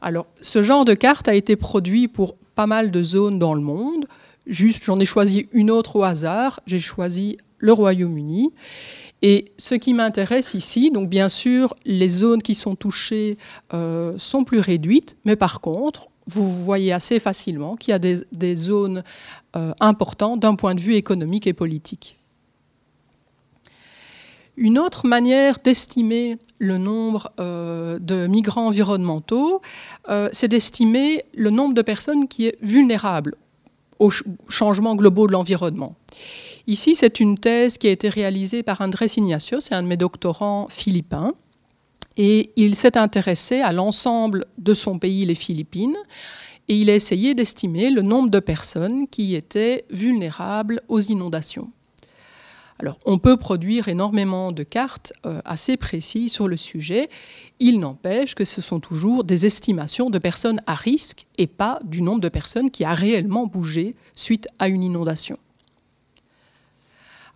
Alors, 0.00 0.26
ce 0.40 0.62
genre 0.62 0.84
de 0.84 0.94
carte 0.94 1.28
a 1.28 1.34
été 1.34 1.56
produit 1.56 2.06
pour 2.06 2.36
pas 2.54 2.66
mal 2.66 2.90
de 2.90 3.02
zones 3.02 3.38
dans 3.38 3.54
le 3.54 3.60
monde. 3.60 4.06
Juste, 4.46 4.84
j'en 4.84 5.00
ai 5.00 5.04
choisi 5.06 5.48
une 5.52 5.70
autre 5.70 5.96
au 5.96 6.04
hasard. 6.04 6.60
J'ai 6.66 6.78
choisi 6.78 7.38
le 7.58 7.72
Royaume-Uni. 7.72 8.52
Et 9.22 9.46
ce 9.56 9.74
qui 9.74 9.94
m'intéresse 9.94 10.54
ici, 10.54 10.90
donc 10.90 11.08
bien 11.08 11.28
sûr, 11.28 11.74
les 11.84 12.08
zones 12.08 12.42
qui 12.42 12.54
sont 12.54 12.76
touchées 12.76 13.38
euh, 13.72 14.14
sont 14.18 14.44
plus 14.44 14.60
réduites, 14.60 15.16
mais 15.24 15.36
par 15.36 15.60
contre, 15.60 16.08
vous 16.26 16.64
voyez 16.64 16.92
assez 16.92 17.20
facilement 17.20 17.76
qu'il 17.76 17.92
y 17.92 17.94
a 17.94 17.98
des, 17.98 18.56
zones 18.56 19.04
euh, 19.54 19.72
importantes 19.80 20.40
d'un 20.40 20.54
point 20.54 20.74
de 20.74 20.80
vue 20.80 20.94
économique 20.94 21.46
et 21.46 21.52
politique. 21.52 22.16
Une 24.56 24.78
autre 24.78 25.06
manière 25.06 25.58
d'estimer 25.62 26.38
le 26.58 26.78
nombre 26.78 27.30
euh, 27.38 27.98
de 27.98 28.26
migrants 28.26 28.68
environnementaux, 28.68 29.60
euh, 30.08 30.30
c'est 30.32 30.48
d'estimer 30.48 31.24
le 31.34 31.50
nombre 31.50 31.74
de 31.74 31.82
personnes 31.82 32.26
qui 32.26 32.46
est 32.46 32.58
vulnérable 32.62 33.36
aux 33.98 34.10
changements 34.48 34.96
globaux 34.96 35.26
de 35.26 35.32
l'environnement. 35.32 35.94
Ici, 36.66 36.94
c'est 36.94 37.20
une 37.20 37.38
thèse 37.38 37.78
qui 37.78 37.86
a 37.86 37.90
été 37.90 38.08
réalisée 38.08 38.62
par 38.62 38.80
Andrés 38.80 39.06
Ignacio, 39.16 39.60
c'est 39.60 39.74
un 39.74 39.82
de 39.82 39.88
mes 39.88 39.96
doctorants 39.96 40.66
philippins, 40.70 41.34
et 42.16 42.52
il 42.56 42.74
s'est 42.74 42.96
intéressé 42.96 43.60
à 43.60 43.72
l'ensemble 43.72 44.46
de 44.58 44.74
son 44.74 44.98
pays, 44.98 45.26
les 45.26 45.34
Philippines, 45.34 45.96
et 46.68 46.76
il 46.76 46.90
a 46.90 46.94
essayé 46.94 47.34
d'estimer 47.34 47.90
le 47.90 48.02
nombre 48.02 48.30
de 48.30 48.40
personnes 48.40 49.06
qui 49.08 49.34
étaient 49.34 49.84
vulnérables 49.90 50.80
aux 50.88 51.00
inondations. 51.00 51.70
Alors, 52.78 52.98
on 53.06 53.18
peut 53.18 53.38
produire 53.38 53.88
énormément 53.88 54.52
de 54.52 54.62
cartes 54.62 55.12
euh, 55.24 55.40
assez 55.46 55.78
précises 55.78 56.32
sur 56.32 56.46
le 56.46 56.58
sujet. 56.58 57.08
Il 57.58 57.80
n'empêche 57.80 58.34
que 58.34 58.44
ce 58.44 58.60
sont 58.60 58.80
toujours 58.80 59.24
des 59.24 59.46
estimations 59.46 60.10
de 60.10 60.18
personnes 60.18 60.60
à 60.66 60.74
risque 60.74 61.26
et 61.38 61.46
pas 61.46 61.80
du 61.84 62.02
nombre 62.02 62.20
de 62.20 62.28
personnes 62.28 62.70
qui 62.70 62.84
a 62.84 62.92
réellement 62.92 63.46
bougé 63.46 63.96
suite 64.14 64.48
à 64.58 64.68
une 64.68 64.84
inondation. 64.84 65.38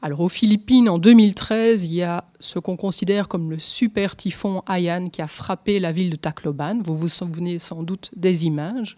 Alors 0.02 0.20
aux 0.20 0.30
Philippines, 0.30 0.88
en 0.88 0.98
2013, 0.98 1.84
il 1.84 1.94
y 1.96 2.02
a 2.02 2.24
ce 2.38 2.58
qu'on 2.58 2.76
considère 2.76 3.28
comme 3.28 3.50
le 3.50 3.58
super 3.58 4.16
typhon 4.16 4.62
Haiyan 4.66 5.10
qui 5.10 5.20
a 5.20 5.26
frappé 5.26 5.78
la 5.78 5.92
ville 5.92 6.08
de 6.08 6.16
Tacloban. 6.16 6.78
Vous 6.82 6.96
vous 6.96 7.08
souvenez 7.08 7.58
sans 7.58 7.82
doute 7.82 8.10
des 8.16 8.46
images. 8.46 8.96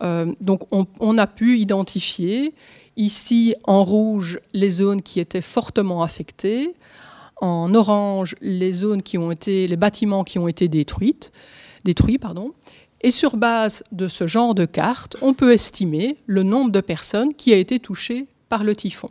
Euh, 0.00 0.32
donc 0.40 0.62
on, 0.70 1.18
a 1.18 1.26
pu 1.26 1.58
identifier 1.58 2.54
ici 2.96 3.54
en 3.64 3.84
rouge 3.84 4.38
les 4.54 4.70
zones 4.70 5.02
qui 5.02 5.20
étaient 5.20 5.42
fortement 5.42 6.02
affectées, 6.02 6.72
en 7.42 7.74
orange 7.74 8.34
les 8.40 8.72
zones 8.72 9.02
qui 9.02 9.18
ont 9.18 9.30
été, 9.30 9.68
les 9.68 9.76
bâtiments 9.76 10.24
qui 10.24 10.38
ont 10.38 10.48
été 10.48 10.68
détruits, 10.68 11.18
détruits 11.84 12.18
pardon. 12.18 12.52
Et 13.02 13.10
sur 13.10 13.36
base 13.36 13.84
de 13.92 14.08
ce 14.08 14.26
genre 14.26 14.54
de 14.54 14.64
carte, 14.64 15.16
on 15.20 15.34
peut 15.34 15.52
estimer 15.52 16.16
le 16.26 16.44
nombre 16.44 16.70
de 16.70 16.80
personnes 16.80 17.34
qui 17.34 17.52
a 17.52 17.56
été 17.56 17.78
touchées 17.78 18.26
par 18.48 18.64
le 18.64 18.74
typhon. 18.74 19.08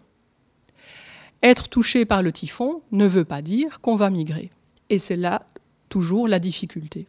Être 1.44 1.70
touché 1.70 2.06
par 2.06 2.24
le 2.24 2.32
typhon 2.32 2.82
ne 2.92 3.06
veut 3.06 3.26
pas 3.26 3.42
dire 3.42 3.80
qu'on 3.82 3.96
va 3.96 4.10
migrer. 4.10 4.52
Et 4.90 5.00
c'est 5.00 5.16
là 5.16 5.46
toujours 5.90 6.28
la 6.28 6.40
difficulté. 6.40 7.08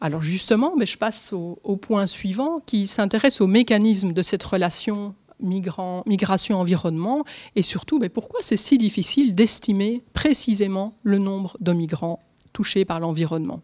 Alors 0.00 0.22
justement, 0.22 0.74
mais 0.76 0.86
je 0.86 0.98
passe 0.98 1.32
au, 1.32 1.76
point 1.76 2.08
suivant 2.08 2.58
qui 2.66 2.88
s'intéresse 2.88 3.40
au 3.40 3.46
mécanisme 3.46 4.12
de 4.12 4.22
cette 4.22 4.42
relation 4.42 5.14
migration-environnement 5.40 7.24
et 7.56 7.62
surtout 7.62 7.98
mais 7.98 8.08
pourquoi 8.08 8.40
c'est 8.42 8.56
si 8.56 8.78
difficile 8.78 9.34
d'estimer 9.34 10.02
précisément 10.12 10.94
le 11.02 11.18
nombre 11.18 11.56
de 11.60 11.72
migrants 11.72 12.20
touchés 12.52 12.84
par 12.84 13.00
l'environnement? 13.00 13.60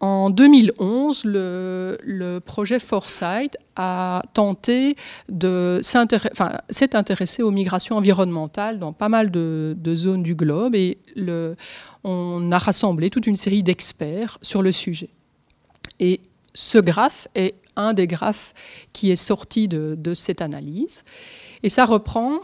En 0.00 0.30
2011, 0.30 1.22
le, 1.24 2.38
projet 2.44 2.78
Foresight 2.78 3.56
a 3.76 4.22
tenté 4.34 4.96
de 5.28 5.80
s'est 5.82 6.96
intéressé 6.96 7.42
aux 7.42 7.50
migrations 7.50 7.96
environnementales 7.96 8.78
dans 8.78 8.92
pas 8.92 9.08
mal 9.08 9.30
de, 9.30 9.94
zones 9.94 10.22
du 10.22 10.34
globe 10.34 10.74
et 10.74 10.98
on 12.04 12.52
a 12.52 12.58
rassemblé 12.58 13.10
toute 13.10 13.26
une 13.26 13.36
série 13.36 13.62
d'experts 13.62 14.38
sur 14.42 14.62
le 14.62 14.70
sujet. 14.70 15.08
Et 15.98 16.20
ce 16.52 16.78
graphe 16.78 17.28
est 17.34 17.54
un 17.76 17.94
des 17.94 18.06
graphes 18.06 18.54
qui 18.92 19.10
est 19.10 19.16
sorti 19.16 19.68
de, 19.68 20.14
cette 20.14 20.42
analyse. 20.42 21.04
Et 21.62 21.70
ça 21.70 21.86
reprend, 21.86 22.40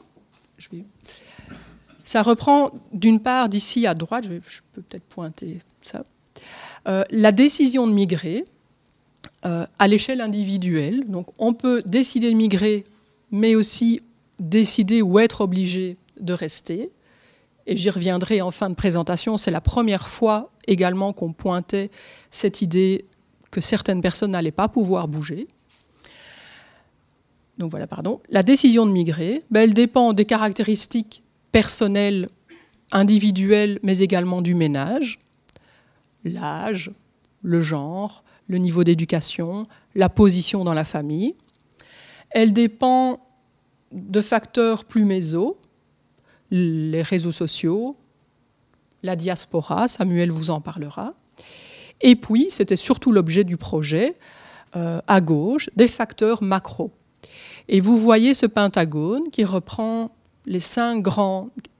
ça 2.02 2.22
reprend 2.22 2.72
d'une 2.92 3.20
part 3.20 3.50
d'ici 3.50 3.86
à 3.86 3.94
droite, 3.94 4.24
je 4.24 4.60
peux 4.72 4.82
peut-être 4.82 5.04
pointer 5.04 5.60
ça, 5.82 6.02
euh, 6.88 7.04
la 7.10 7.32
décision 7.32 7.86
de 7.86 7.92
migrer 7.92 8.44
euh, 9.44 9.66
à 9.78 9.88
l'échelle 9.88 10.20
individuelle, 10.20 11.04
on 11.38 11.52
peut 11.52 11.82
décider 11.86 12.30
de 12.30 12.36
migrer, 12.36 12.84
mais 13.30 13.54
aussi 13.54 14.00
décider 14.38 15.02
ou 15.02 15.18
être 15.18 15.42
obligé 15.42 15.96
de 16.20 16.32
rester. 16.32 16.90
Et 17.66 17.76
j'y 17.76 17.90
reviendrai 17.90 18.40
en 18.40 18.50
fin 18.50 18.68
de 18.68 18.74
présentation. 18.74 19.36
C'est 19.36 19.50
la 19.50 19.60
première 19.60 20.08
fois 20.08 20.50
également 20.66 21.12
qu'on 21.12 21.32
pointait 21.32 21.90
cette 22.30 22.62
idée 22.62 23.04
que 23.50 23.60
certaines 23.60 24.00
personnes 24.00 24.32
n'allaient 24.32 24.50
pas 24.50 24.68
pouvoir 24.68 25.08
bouger. 25.08 25.46
Donc 27.58 27.70
voilà, 27.70 27.86
pardon. 27.86 28.20
La 28.30 28.42
décision 28.42 28.86
de 28.86 28.90
migrer, 28.90 29.42
ben, 29.50 29.62
elle 29.62 29.74
dépend 29.74 30.12
des 30.12 30.24
caractéristiques 30.24 31.22
personnelles, 31.52 32.28
individuelles, 32.90 33.78
mais 33.82 33.98
également 33.98 34.42
du 34.42 34.54
ménage 34.54 35.18
l'âge, 36.24 36.92
le 37.42 37.60
genre, 37.60 38.24
le 38.48 38.58
niveau 38.58 38.84
d'éducation, 38.84 39.64
la 39.94 40.08
position 40.08 40.64
dans 40.64 40.74
la 40.74 40.84
famille. 40.84 41.34
Elle 42.30 42.52
dépend 42.52 43.20
de 43.92 44.20
facteurs 44.20 44.84
plus 44.84 45.04
méso, 45.04 45.58
les 46.50 47.02
réseaux 47.02 47.32
sociaux, 47.32 47.96
la 49.02 49.16
diaspora, 49.16 49.88
Samuel 49.88 50.30
vous 50.30 50.50
en 50.50 50.60
parlera. 50.60 51.14
Et 52.00 52.16
puis, 52.16 52.48
c'était 52.50 52.76
surtout 52.76 53.12
l'objet 53.12 53.44
du 53.44 53.56
projet, 53.56 54.16
euh, 54.76 55.00
à 55.06 55.20
gauche, 55.20 55.68
des 55.76 55.88
facteurs 55.88 56.42
macro. 56.42 56.90
Et 57.68 57.80
vous 57.80 57.96
voyez 57.96 58.34
ce 58.34 58.46
pentagone 58.46 59.30
qui 59.30 59.44
reprend 59.44 60.10
les 60.46 60.60
cinq, 60.60 61.04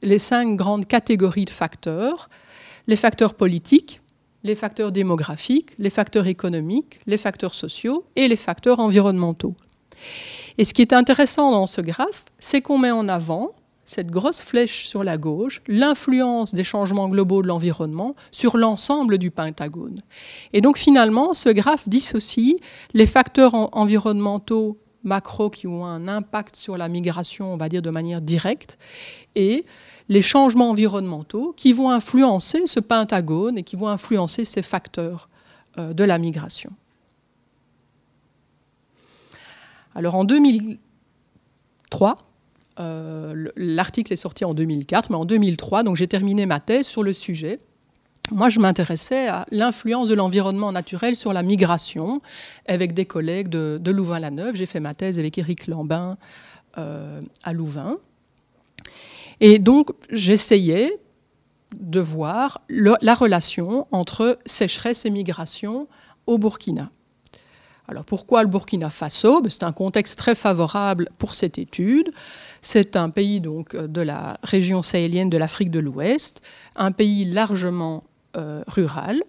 les 0.02 0.18
cinq 0.18 0.56
grandes 0.56 0.86
catégories 0.86 1.46
de 1.46 1.50
facteurs, 1.50 2.28
les 2.86 2.96
facteurs 2.96 3.34
politiques, 3.34 4.01
les 4.44 4.54
facteurs 4.54 4.92
démographiques, 4.92 5.70
les 5.78 5.90
facteurs 5.90 6.26
économiques, 6.26 6.98
les 7.06 7.18
facteurs 7.18 7.54
sociaux 7.54 8.04
et 8.16 8.28
les 8.28 8.36
facteurs 8.36 8.80
environnementaux. 8.80 9.54
Et 10.58 10.64
ce 10.64 10.74
qui 10.74 10.82
est 10.82 10.92
intéressant 10.92 11.50
dans 11.50 11.66
ce 11.66 11.80
graphe, 11.80 12.24
c'est 12.38 12.60
qu'on 12.60 12.78
met 12.78 12.90
en 12.90 13.08
avant 13.08 13.52
cette 13.84 14.10
grosse 14.10 14.40
flèche 14.40 14.86
sur 14.86 15.04
la 15.04 15.18
gauche, 15.18 15.60
l'influence 15.66 16.54
des 16.54 16.64
changements 16.64 17.08
globaux 17.08 17.42
de 17.42 17.48
l'environnement 17.48 18.14
sur 18.30 18.56
l'ensemble 18.56 19.18
du 19.18 19.30
pentagone. 19.30 19.98
Et 20.52 20.60
donc 20.60 20.78
finalement, 20.78 21.34
ce 21.34 21.48
graphe 21.48 21.88
dissocie 21.88 22.56
les 22.94 23.06
facteurs 23.06 23.54
environnementaux 23.76 24.78
macro 25.04 25.50
qui 25.50 25.66
ont 25.66 25.84
un 25.84 26.06
impact 26.06 26.54
sur 26.56 26.76
la 26.76 26.88
migration, 26.88 27.52
on 27.52 27.56
va 27.56 27.68
dire 27.68 27.82
de 27.82 27.90
manière 27.90 28.20
directe, 28.20 28.78
et 29.34 29.64
les 30.12 30.22
changements 30.22 30.70
environnementaux 30.70 31.54
qui 31.56 31.72
vont 31.72 31.90
influencer 31.90 32.66
ce 32.66 32.80
pentagone 32.80 33.56
et 33.56 33.62
qui 33.62 33.76
vont 33.76 33.88
influencer 33.88 34.44
ces 34.44 34.60
facteurs 34.60 35.30
euh, 35.78 35.94
de 35.94 36.04
la 36.04 36.18
migration. 36.18 36.70
Alors 39.94 40.14
en 40.14 40.24
2003, 40.24 42.14
euh, 42.78 43.48
l'article 43.56 44.12
est 44.12 44.16
sorti 44.16 44.44
en 44.44 44.52
2004, 44.52 45.10
mais 45.10 45.16
en 45.16 45.24
2003, 45.24 45.82
donc 45.82 45.96
j'ai 45.96 46.08
terminé 46.08 46.44
ma 46.44 46.60
thèse 46.60 46.86
sur 46.86 47.02
le 47.02 47.14
sujet. 47.14 47.56
Moi, 48.30 48.50
je 48.50 48.60
m'intéressais 48.60 49.28
à 49.28 49.46
l'influence 49.50 50.10
de 50.10 50.14
l'environnement 50.14 50.72
naturel 50.72 51.16
sur 51.16 51.32
la 51.32 51.42
migration 51.42 52.20
avec 52.66 52.92
des 52.92 53.06
collègues 53.06 53.48
de, 53.48 53.90
Louvain-la-Neuve. 53.90 54.56
J'ai 54.56 54.66
fait 54.66 54.80
ma 54.80 54.92
thèse 54.92 55.18
avec 55.18 55.38
Éric 55.38 55.66
Lambin 55.68 56.18
euh, 56.76 57.20
à 57.42 57.52
Louvain. 57.54 57.98
Et 59.44 59.58
donc, 59.58 59.90
j'essayais 60.08 61.00
de 61.74 61.98
voir 61.98 62.62
la 62.68 63.14
relation 63.14 63.88
entre 63.90 64.38
sécheresse 64.46 65.04
et 65.04 65.10
migration 65.10 65.88
au 66.26 66.38
Burkina. 66.38 66.92
Alors 67.88 68.04
pourquoi 68.04 68.44
le 68.44 68.48
Burkina 68.48 68.88
Faso? 68.88 69.40
Ben, 69.40 69.50
C'est 69.50 69.64
un 69.64 69.72
contexte 69.72 70.16
très 70.16 70.36
favorable 70.36 71.10
pour 71.18 71.34
cette 71.34 71.58
étude. 71.58 72.12
C'est 72.60 72.94
un 72.94 73.10
pays 73.10 73.40
donc 73.40 73.74
de 73.74 74.00
la 74.00 74.38
région 74.44 74.84
sahélienne 74.84 75.28
de 75.28 75.38
l'Afrique 75.38 75.72
de 75.72 75.80
l'Ouest, 75.80 76.40
un 76.76 76.92
pays 76.92 77.24
largement 77.24 78.04
euh, 78.36 78.62
rural, 78.68 79.24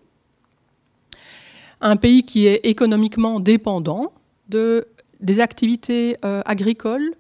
un 1.82 1.96
pays 1.96 2.24
qui 2.24 2.46
est 2.46 2.64
économiquement 2.68 3.40
dépendant 3.40 4.14
de, 4.48 4.88
des 5.22 5.40
activités 5.40 6.18
euh, 6.24 6.44
agricoles 6.46 7.16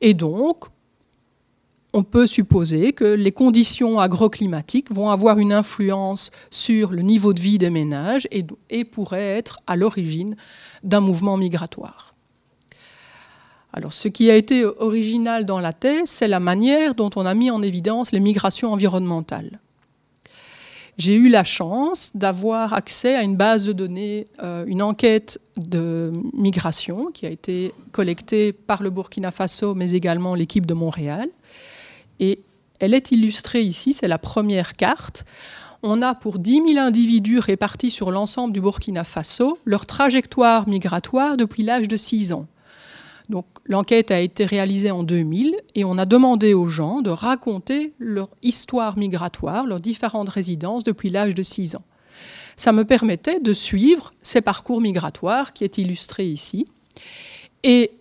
et 0.00 0.14
donc 0.14 0.69
on 1.92 2.02
peut 2.02 2.26
supposer 2.26 2.92
que 2.92 3.04
les 3.04 3.32
conditions 3.32 3.98
agroclimatiques 3.98 4.92
vont 4.92 5.10
avoir 5.10 5.38
une 5.38 5.52
influence 5.52 6.30
sur 6.50 6.92
le 6.92 7.02
niveau 7.02 7.32
de 7.32 7.40
vie 7.40 7.58
des 7.58 7.70
ménages 7.70 8.28
et, 8.30 8.84
pourraient 8.84 9.36
être 9.36 9.58
à 9.66 9.76
l'origine 9.76 10.36
d'un 10.82 11.00
mouvement 11.00 11.36
migratoire. 11.36 12.14
Alors, 13.72 13.92
ce 13.92 14.08
qui 14.08 14.30
a 14.30 14.36
été 14.36 14.64
original 14.64 15.46
dans 15.46 15.60
la 15.60 15.72
thèse, 15.72 16.08
c'est 16.08 16.28
la 16.28 16.40
manière 16.40 16.94
dont 16.94 17.10
on 17.14 17.24
a 17.24 17.34
mis 17.34 17.50
en 17.50 17.62
évidence 17.62 18.12
les 18.12 18.20
migrations 18.20 18.72
environnementales. 18.72 19.60
J'ai 20.98 21.14
eu 21.14 21.28
la 21.28 21.44
chance 21.44 22.14
d'avoir 22.14 22.74
accès 22.74 23.14
à 23.14 23.22
une 23.22 23.36
base 23.36 23.64
de 23.64 23.72
données, 23.72 24.26
euh, 24.42 24.64
une 24.66 24.82
enquête 24.82 25.40
de 25.56 26.12
migration 26.34 27.06
qui 27.14 27.26
a 27.26 27.30
été 27.30 27.72
collectée 27.92 28.52
par 28.52 28.82
le 28.82 28.90
Burkina 28.90 29.30
Faso, 29.30 29.74
mais 29.74 29.92
également 29.92 30.34
l'équipe 30.34 30.66
de 30.66 30.74
Montréal. 30.74 31.28
Et 32.20 32.40
elle 32.78 32.94
est 32.94 33.10
illustrée 33.10 33.62
ici, 33.62 33.92
c'est 33.92 34.08
la 34.08 34.18
première 34.18 34.74
carte. 34.74 35.24
On 35.82 36.02
a 36.02 36.14
pour 36.14 36.38
10 36.38 36.74
000 36.74 36.78
individus 36.78 37.38
répartis 37.38 37.90
sur 37.90 38.10
l'ensemble 38.10 38.52
du 38.52 38.60
Burkina 38.60 39.02
Faso 39.02 39.58
leur 39.64 39.86
trajectoire 39.86 40.68
migratoire 40.68 41.36
depuis 41.36 41.62
l'âge 41.62 41.88
de 41.88 41.96
6 41.96 42.32
ans. 42.32 42.46
Donc 43.30 43.46
l'enquête 43.64 44.10
a 44.10 44.20
été 44.20 44.44
réalisée 44.44 44.90
en 44.90 45.02
2000 45.02 45.56
et 45.74 45.84
on 45.84 45.96
a 45.98 46.04
demandé 46.04 46.52
aux 46.52 46.66
gens 46.66 47.00
de 47.00 47.10
raconter 47.10 47.92
leur 47.98 48.28
histoire 48.42 48.98
migratoire, 48.98 49.66
leurs 49.66 49.80
différentes 49.80 50.28
résidences 50.28 50.84
depuis 50.84 51.08
l'âge 51.08 51.34
de 51.34 51.42
6 51.42 51.76
ans. 51.76 51.84
Ça 52.56 52.72
me 52.72 52.84
permettait 52.84 53.40
de 53.40 53.54
suivre 53.54 54.12
ces 54.20 54.42
parcours 54.42 54.80
migratoires 54.80 55.54
qui 55.54 55.64
est 55.64 55.78
illustré 55.78 56.26
ici. 56.26 56.66
Et 57.62 57.92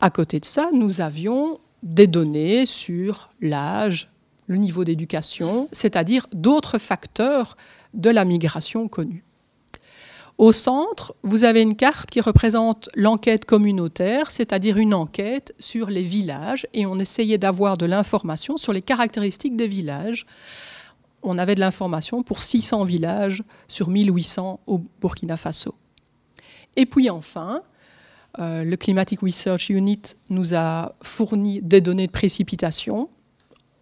à 0.00 0.10
côté 0.10 0.40
de 0.40 0.44
ça, 0.46 0.70
nous 0.72 1.00
avions 1.00 1.58
des 1.82 2.06
données 2.06 2.66
sur 2.66 3.30
l'âge, 3.40 4.10
le 4.46 4.56
niveau 4.56 4.84
d'éducation, 4.84 5.68
c'est-à-dire 5.72 6.26
d'autres 6.32 6.78
facteurs 6.78 7.56
de 7.94 8.10
la 8.10 8.24
migration 8.24 8.88
connue. 8.88 9.24
Au 10.38 10.52
centre, 10.52 11.14
vous 11.22 11.44
avez 11.44 11.62
une 11.62 11.76
carte 11.76 12.10
qui 12.10 12.20
représente 12.20 12.88
l'enquête 12.94 13.44
communautaire, 13.44 14.30
c'est-à-dire 14.30 14.78
une 14.78 14.94
enquête 14.94 15.54
sur 15.58 15.90
les 15.90 16.02
villages, 16.02 16.66
et 16.72 16.86
on 16.86 16.98
essayait 16.98 17.38
d'avoir 17.38 17.76
de 17.76 17.86
l'information 17.86 18.56
sur 18.56 18.72
les 18.72 18.82
caractéristiques 18.82 19.56
des 19.56 19.68
villages. 19.68 20.26
On 21.22 21.38
avait 21.38 21.54
de 21.54 21.60
l'information 21.60 22.22
pour 22.22 22.42
600 22.42 22.84
villages 22.84 23.44
sur 23.68 23.88
1800 23.88 24.60
au 24.66 24.80
Burkina 25.00 25.36
Faso. 25.36 25.74
Et 26.76 26.86
puis 26.86 27.10
enfin, 27.10 27.62
euh, 28.38 28.64
le 28.64 28.76
Climatic 28.76 29.20
Research 29.20 29.68
Unit 29.68 30.02
nous 30.30 30.54
a 30.54 30.94
fourni 31.02 31.60
des 31.62 31.80
données 31.80 32.06
de 32.06 32.12
précipitation. 32.12 33.08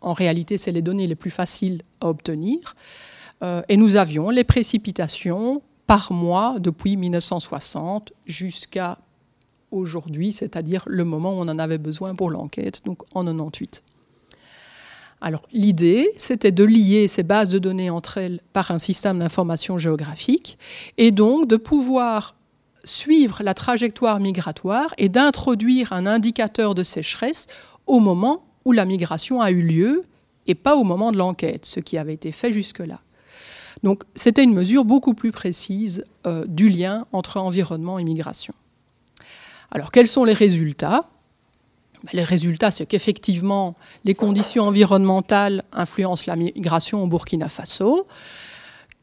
En 0.01 0.13
réalité, 0.13 0.59
c'est 0.59 0.73
les 0.73 0.83
données 0.83 1.07
les 1.07 1.15
plus 1.15 1.31
faciles 1.31 1.83
à 2.01 2.09
obtenir. 2.09 2.75
Euh, 3.43 3.63
et 3.69 3.77
nous 3.77 3.97
avions 3.97 4.31
les 4.31 4.45
précipitations 4.45 5.63
par 5.87 6.13
mois 6.13 6.57
depuis 6.59 6.97
1960 6.97 8.13
jusqu'à 8.27 8.99
aujourd'hui, 9.71 10.33
c'est-à-dire 10.33 10.83
le 10.87 11.05
moment 11.05 11.33
où 11.33 11.41
on 11.41 11.49
en 11.49 11.59
avait 11.59 11.79
besoin 11.79 12.15
pour 12.15 12.31
l'enquête, 12.31 12.85
donc 12.85 13.03
en 13.15 13.25
98. 13.25 13.83
Alors 15.21 15.43
l'idée, 15.53 16.11
c'était 16.17 16.53
de 16.53 16.65
lier 16.65 17.07
ces 17.07 17.23
bases 17.23 17.51
de 17.51 17.59
données 17.59 17.91
entre 17.91 18.19
elles 18.19 18.41
par 18.53 18.71
un 18.71 18.79
système 18.79 19.19
d'information 19.19 19.79
géographique 19.79 20.59
et 20.97 21.11
donc 21.11 21.47
de 21.47 21.57
pouvoir 21.57 22.35
suivre 22.85 23.43
la 23.43 23.55
trajectoire 23.55 24.21
migratoire 24.21 24.95
et 24.99 25.09
d'introduire 25.09 25.93
un 25.93 26.07
indicateur 26.07 26.75
de 26.75 26.83
sécheresse 26.83 27.47
au 27.87 28.01
moment 28.01 28.45
où 28.64 28.73
la 28.73 28.85
migration 28.85 29.40
a 29.40 29.51
eu 29.51 29.62
lieu 29.62 30.05
et 30.47 30.55
pas 30.55 30.77
au 30.77 30.85
moment 30.85 31.12
de 31.12 31.19
l'enquête, 31.19 31.64
ce 31.64 31.81
qui 31.81 31.99
avait 31.99 32.14
été 32.14 32.33
fait 32.33 32.53
jusque-là. 32.53 33.01
Donc 33.83 34.03
c'était 34.14 34.43
une 34.43 34.55
mesure 34.55 34.85
beaucoup 34.85 35.14
plus 35.14 35.33
précise 35.33 36.05
euh, 36.27 36.45
du 36.47 36.69
lien 36.69 37.07
entre 37.12 37.38
environnement 37.38 37.99
et 37.99 38.05
migration. 38.05 38.53
Alors 39.71 39.90
quels 39.93 40.07
sont 40.07 40.25
les 40.25 40.33
résultats? 40.33 41.05
Ben, 42.05 42.11
Les 42.12 42.25
résultats, 42.25 42.71
c'est 42.71 42.87
qu'effectivement, 42.87 43.77
les 44.05 44.14
conditions 44.14 44.64
environnementales 44.64 45.64
influencent 45.73 46.25
la 46.27 46.37
migration 46.37 47.03
au 47.03 47.07
Burkina 47.07 47.49
Faso, 47.49 48.07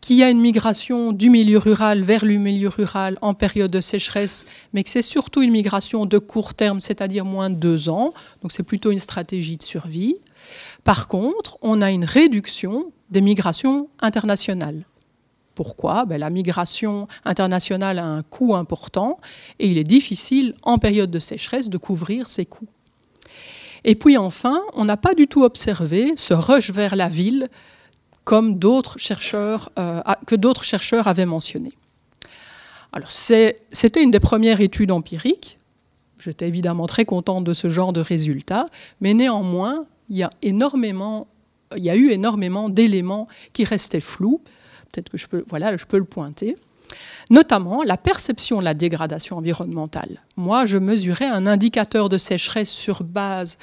qu'il 0.08 0.15
y 0.15 0.24
a 0.24 0.30
une 0.30 0.39
migration 0.39 1.12
du 1.12 1.30
milieu 1.30 1.58
rural 1.58 2.02
vers 2.02 2.24
le 2.24 2.36
milieu 2.36 2.70
rural 2.70 3.17
en 3.22 3.34
période 3.34 3.70
de 3.70 3.82
sécheresse, 3.82 4.46
mais 4.72 4.86
que 4.86 4.89
c'est 4.89 5.02
surtout 5.02 5.41
une 5.41 5.52
migration 5.52 6.06
de 6.06 6.17
court 6.17 6.54
terme, 6.54 6.80
c'est-à-dire 6.80 7.26
moins 7.26 7.50
de 7.50 7.56
deux 7.56 7.89
ans, 7.89 8.13
donc 8.41 8.54
c'est 8.54 8.63
plutôt 8.63 8.91
une 8.91 9.02
stratégie 9.02 9.58
de 9.58 9.63
survie. 9.63 10.15
Par 10.86 11.10
contre, 11.10 11.58
on 11.62 11.82
a 11.82 11.91
une 11.91 12.06
réduction 12.06 12.89
des 13.10 13.20
migrations 13.20 13.89
internationales. 14.00 14.86
Pourquoi? 15.56 16.06
Ben, 16.06 16.17
La 16.17 16.30
migration 16.30 17.10
internationale 17.26 18.00
a 18.00 18.06
un 18.06 18.24
coût 18.24 18.56
important 18.56 19.20
et 19.60 19.67
il 19.67 19.78
est 19.78 19.84
difficile 19.84 20.54
en 20.63 20.78
période 20.78 21.12
de 21.12 21.20
sécheresse 21.20 21.70
de 21.70 21.78
couvrir 21.78 22.30
ces 22.30 22.46
coûts. 22.46 22.70
Et 23.84 23.96
puis 23.96 24.15
enfin, 24.15 24.62
on 24.74 24.86
n'a 24.86 24.96
pas 24.96 25.15
du 25.15 25.28
tout 25.28 25.43
observé 25.43 26.13
ce 26.15 26.34
rush 26.34 26.72
vers 26.72 26.96
la 26.96 27.10
ville 27.10 27.50
comme 28.28 28.60
d'autres 28.60 29.00
chercheurs, 29.00 29.70
euh, 29.80 30.02
que 30.26 30.36
d'autres 30.36 30.66
chercheurs 30.66 31.08
avaient 31.08 31.26
mentionné. 31.26 31.72
Alors 32.92 33.10
c'était 33.10 34.04
une 34.04 34.12
des 34.12 34.20
premières 34.20 34.60
études 34.60 34.92
empiriques. 34.92 35.58
J'étais 36.20 36.46
évidemment 36.46 36.88
très 36.88 37.06
contente 37.06 37.46
de 37.46 37.54
ce 37.54 37.70
genre 37.70 37.94
de 37.94 38.02
résultats, 38.02 38.66
mais 39.00 39.13
néanmoins, 39.13 39.86
il 40.10 40.18
y 40.18 40.24
a 40.24 40.30
énormément 40.42 41.28
il 41.78 41.84
y 41.84 41.90
a 41.90 41.96
eu 41.96 42.10
énormément 42.10 42.68
d'éléments 42.68 43.30
qui 43.54 43.63
restaient 43.63 44.02
flous. 44.02 44.42
peut-être 44.92 45.10
que 45.10 45.18
je 45.18 45.28
peux, 45.28 45.46
voilà, 45.48 45.78
je 45.78 45.86
peux 45.86 45.98
le 45.98 46.04
pointer, 46.04 46.58
notamment 47.30 47.82
la 47.84 47.96
perception 47.96 48.60
de 48.60 48.66
la 48.66 48.74
dégradation 48.74 49.38
environnementale. 49.38 50.22
Moi, 50.36 50.66
je 50.66 50.78
mesurais 50.78 51.28
un 51.28 51.48
indicateur 51.48 52.10
de 52.10 52.18
sécheresse 52.18 52.72
sur 52.72 53.04
base 53.04 53.58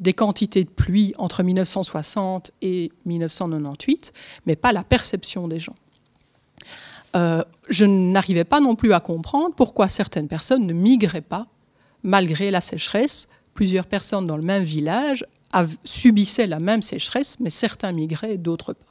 des 0.00 0.12
quantités 0.12 0.64
de 0.64 0.70
pluie 0.70 1.14
entre 1.18 1.42
1960 1.42 2.52
et 2.62 2.92
1998, 3.06 4.12
mais 4.46 4.56
pas 4.56 4.72
la 4.72 4.84
perception 4.84 5.48
des 5.48 5.58
gens. 5.58 5.74
Euh, 7.16 7.42
je 7.68 7.84
n'arrivais 7.84 8.44
pas 8.44 8.60
non 8.60 8.76
plus 8.76 8.92
à 8.92 9.00
comprendre 9.00 9.54
pourquoi 9.54 9.88
certaines 9.88 10.28
personnes 10.28 10.66
ne 10.66 10.72
migraient 10.72 11.20
pas 11.20 11.46
malgré 12.02 12.50
la 12.50 12.60
sécheresse. 12.60 13.28
Plusieurs 13.54 13.86
personnes 13.86 14.26
dans 14.26 14.36
le 14.36 14.42
même 14.42 14.62
village 14.62 15.26
subissaient 15.84 16.46
la 16.46 16.58
même 16.60 16.82
sécheresse, 16.82 17.40
mais 17.40 17.50
certains 17.50 17.92
migraient 17.92 18.36
d'autres 18.36 18.74
pas. 18.74 18.84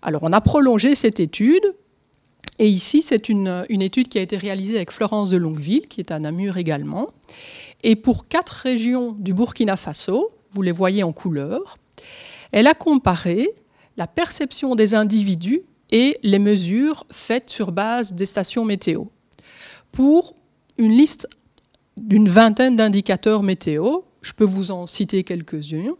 Alors 0.00 0.22
on 0.22 0.32
a 0.32 0.40
prolongé 0.40 0.94
cette 0.94 1.18
étude, 1.18 1.74
et 2.58 2.68
ici 2.68 3.02
c'est 3.02 3.28
une, 3.28 3.66
une, 3.68 3.82
étude 3.82 4.08
qui 4.08 4.18
a 4.18 4.22
été 4.22 4.36
réalisée 4.36 4.76
avec 4.76 4.92
Florence 4.92 5.30
de 5.30 5.36
Longueville, 5.36 5.88
qui 5.88 6.00
est 6.00 6.12
à 6.12 6.18
Namur 6.18 6.56
également, 6.56 7.08
et 7.84 7.96
pour 7.96 8.26
quatre 8.28 8.50
régions 8.50 9.12
du 9.12 9.34
Burkina 9.34 9.76
Faso, 9.76 10.30
vous 10.52 10.62
les 10.62 10.72
voyez 10.72 11.02
en 11.02 11.12
couleur, 11.12 11.76
elle 12.50 12.66
a 12.66 12.74
comparé 12.74 13.48
la 13.98 14.06
perception 14.06 14.74
des 14.74 14.94
individus 14.94 15.60
et 15.90 16.18
les 16.22 16.38
mesures 16.38 17.06
faites 17.12 17.50
sur 17.50 17.72
base 17.72 18.14
des 18.14 18.24
stations 18.24 18.64
météo 18.64 19.04
pour 19.92 20.34
une 20.78 20.92
liste 20.92 21.28
d'une 21.98 22.28
vingtaine 22.28 22.74
d'indicateurs 22.74 23.42
météo. 23.42 23.98
Je 24.22 24.32
peux 24.32 24.44
vous 24.44 24.70
en 24.70 24.86
citer 24.86 25.22
quelques-uns. 25.22 25.94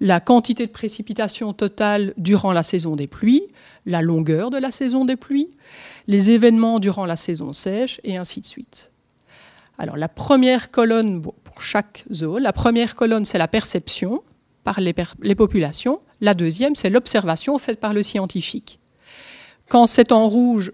La 0.00 0.18
quantité 0.18 0.66
de 0.66 0.72
précipitations 0.72 1.52
totale 1.52 2.12
durant 2.16 2.52
la 2.52 2.64
saison 2.64 2.96
des 2.96 3.06
pluies, 3.06 3.46
la 3.86 4.02
longueur 4.02 4.50
de 4.50 4.58
la 4.58 4.72
saison 4.72 5.04
des 5.04 5.16
pluies, 5.16 5.50
les 6.08 6.30
événements 6.30 6.80
durant 6.80 7.06
la 7.06 7.16
saison 7.16 7.52
sèche, 7.52 8.00
et 8.02 8.16
ainsi 8.16 8.40
de 8.40 8.46
suite. 8.46 8.90
Alors 9.78 9.96
la 9.96 10.08
première 10.08 10.70
colonne 10.70 11.20
pour 11.20 11.62
chaque 11.62 12.04
zone, 12.12 12.42
la 12.42 12.52
première 12.52 12.94
colonne 12.94 13.24
c'est 13.24 13.38
la 13.38 13.48
perception 13.48 14.22
par 14.62 14.80
les, 14.80 14.94
populations, 15.34 16.00
la 16.20 16.34
deuxième 16.34 16.74
c'est 16.74 16.90
l'observation 16.90 17.58
faite 17.58 17.80
par 17.80 17.92
le 17.92 18.02
scientifique. 18.02 18.80
Quand 19.68 19.86
c'est 19.86 20.12
en 20.12 20.28
rouge, 20.28 20.72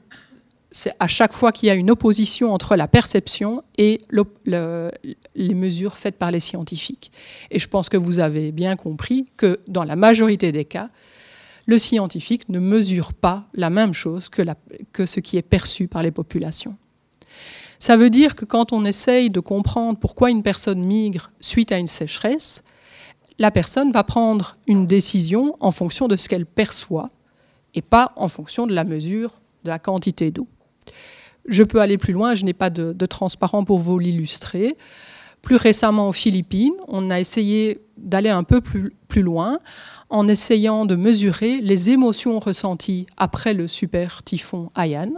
c'est 0.70 0.92
à 1.00 1.06
chaque 1.06 1.32
fois 1.32 1.50
qu'il 1.50 1.66
y 1.66 1.70
a 1.70 1.74
une 1.74 1.90
opposition 1.90 2.52
entre 2.52 2.76
la 2.76 2.86
perception 2.86 3.64
et 3.78 4.00
les 4.44 5.54
mesures 5.54 5.96
faites 5.96 6.16
par 6.16 6.30
les 6.30 6.40
scientifiques. 6.40 7.10
Et 7.50 7.58
je 7.58 7.68
pense 7.68 7.88
que 7.88 7.96
vous 7.96 8.20
avez 8.20 8.52
bien 8.52 8.76
compris 8.76 9.26
que 9.36 9.60
dans 9.66 9.84
la 9.84 9.96
majorité 9.96 10.52
des 10.52 10.64
cas, 10.64 10.90
le 11.66 11.78
scientifique 11.78 12.48
ne 12.48 12.60
mesure 12.60 13.12
pas 13.12 13.48
la 13.54 13.70
même 13.70 13.94
chose 13.94 14.28
que 14.28 15.06
ce 15.06 15.20
qui 15.20 15.36
est 15.36 15.42
perçu 15.42 15.88
par 15.88 16.02
les 16.02 16.10
populations. 16.10 16.76
Ça 17.80 17.96
veut 17.96 18.10
dire 18.10 18.36
que 18.36 18.44
quand 18.44 18.72
on 18.72 18.84
essaye 18.84 19.30
de 19.30 19.40
comprendre 19.40 19.98
pourquoi 19.98 20.30
une 20.30 20.42
personne 20.42 20.84
migre 20.84 21.32
suite 21.40 21.72
à 21.72 21.78
une 21.78 21.86
sécheresse, 21.86 22.62
la 23.38 23.50
personne 23.50 23.90
va 23.90 24.04
prendre 24.04 24.56
une 24.66 24.84
décision 24.84 25.56
en 25.60 25.70
fonction 25.70 26.06
de 26.06 26.16
ce 26.16 26.28
qu'elle 26.28 26.44
perçoit 26.44 27.06
et 27.74 27.80
pas 27.80 28.10
en 28.16 28.28
fonction 28.28 28.66
de 28.66 28.74
la 28.74 28.84
mesure 28.84 29.40
de 29.64 29.70
la 29.70 29.78
quantité 29.78 30.30
d'eau. 30.30 30.46
Je 31.46 31.62
peux 31.62 31.80
aller 31.80 31.96
plus 31.96 32.12
loin, 32.12 32.34
je 32.34 32.44
n'ai 32.44 32.52
pas 32.52 32.68
de, 32.68 33.06
transparent 33.06 33.64
pour 33.64 33.78
vous 33.78 33.98
l'illustrer. 33.98 34.76
Plus 35.40 35.56
récemment 35.56 36.08
aux 36.08 36.12
Philippines, 36.12 36.74
on 36.86 37.08
a 37.08 37.18
essayé 37.18 37.80
d'aller 37.96 38.28
un 38.28 38.42
peu 38.42 38.60
plus, 38.60 38.92
loin 39.16 39.58
en 40.10 40.28
essayant 40.28 40.84
de 40.84 40.96
mesurer 40.96 41.62
les 41.62 41.88
émotions 41.88 42.38
ressenties 42.38 43.06
après 43.16 43.54
le 43.54 43.68
super 43.68 44.22
typhon 44.22 44.70
Haiyan, 44.76 45.12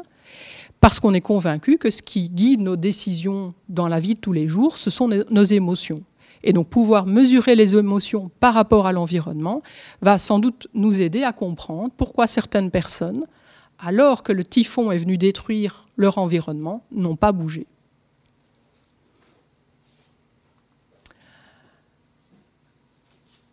parce 0.83 0.99
qu'on 0.99 1.15
est 1.15 1.21
convaincu 1.21 1.79
que 1.79 1.93
ce 1.93 2.03
qui 2.03 2.29
guide 2.29 2.61
nos 2.61 2.75
décisions 2.75 3.55
dans 3.69 3.87
la 3.87 4.01
vie 4.01 4.15
de 4.15 4.19
tous 4.19 4.33
les 4.33 4.49
jours, 4.49 4.77
ce 4.77 4.91
sont 4.91 5.09
nos 5.09 5.45
émotions. 5.45 6.01
Et 6.43 6.53
donc 6.53 6.69
pouvoir 6.69 7.07
mesurer 7.07 7.55
les 7.55 7.77
émotions 7.77 8.33
par 8.41 8.53
rapport 8.53 8.89
à 8.89 8.93
l'environnement 8.93 9.63
va 10.01 10.19
sans 10.19 10.41
doute 10.41 10.67
nous 10.75 11.01
aider 11.01 11.23
à 11.23 11.33
comprendre 11.33 11.93
pourquoi 11.97 12.27
certaines 12.27 12.73
personnes 12.73 13.25
alors 13.79 14.25
que 14.25 14.33
le 14.33 14.43
typhon 14.45 14.91
est 14.91 14.99
venu 14.99 15.17
détruire 15.19 15.87
leur 15.97 16.19
environnement, 16.19 16.85
n'ont 16.91 17.17
pas 17.17 17.31
bougé. 17.31 17.67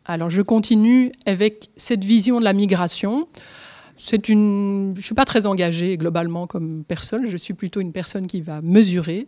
Alors 0.06 0.32
je 0.32 0.42
continue 0.42 1.12
avec 1.28 1.70
cette 1.76 2.04
vision 2.04 2.40
de 2.40 2.44
la 2.44 2.54
migration. 2.54 3.28
C'est 4.02 4.30
une, 4.30 4.94
je 4.96 5.02
ne 5.02 5.04
suis 5.04 5.14
pas 5.14 5.26
très 5.26 5.46
engagée 5.46 5.98
globalement 5.98 6.48
comme 6.48 6.86
personne, 6.88 7.28
je 7.28 7.36
suis 7.36 7.54
plutôt 7.54 7.82
une 7.82 7.92
personne 7.92 8.28
qui 8.28 8.40
va 8.40 8.62
mesurer. 8.62 9.28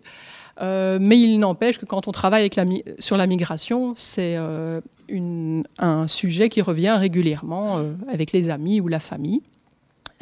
Euh, 0.62 0.98
mais 1.02 1.20
il 1.20 1.40
n'empêche 1.40 1.78
que 1.78 1.86
quand 1.86 2.08
on 2.08 2.12
travaille 2.12 2.50
sur 2.98 3.18
la 3.18 3.28
migration, 3.28 3.94
c'est 3.98 4.36
euh, 4.38 4.80
un 5.78 6.08
sujet 6.08 6.48
qui 6.48 6.62
revient 6.62 6.96
régulièrement 6.98 7.80
euh, 7.80 7.94
avec 8.08 8.32
les 8.32 8.50
amis 8.50 8.80
ou 8.80 8.88
la 8.88 9.02
famille. 9.02 9.42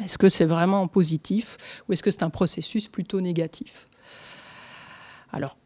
Est-ce 0.02 0.18
que 0.18 0.28
c'est 0.28 0.46
vraiment 0.46 0.88
positif 0.88 1.56
ou 1.88 1.92
est-ce 1.92 2.02
que 2.02 2.10
c'est 2.10 2.24
un 2.24 2.30
processus 2.30 2.88
plutôt 2.88 3.20
négatif? 3.20 3.88
Alors, 5.32 5.56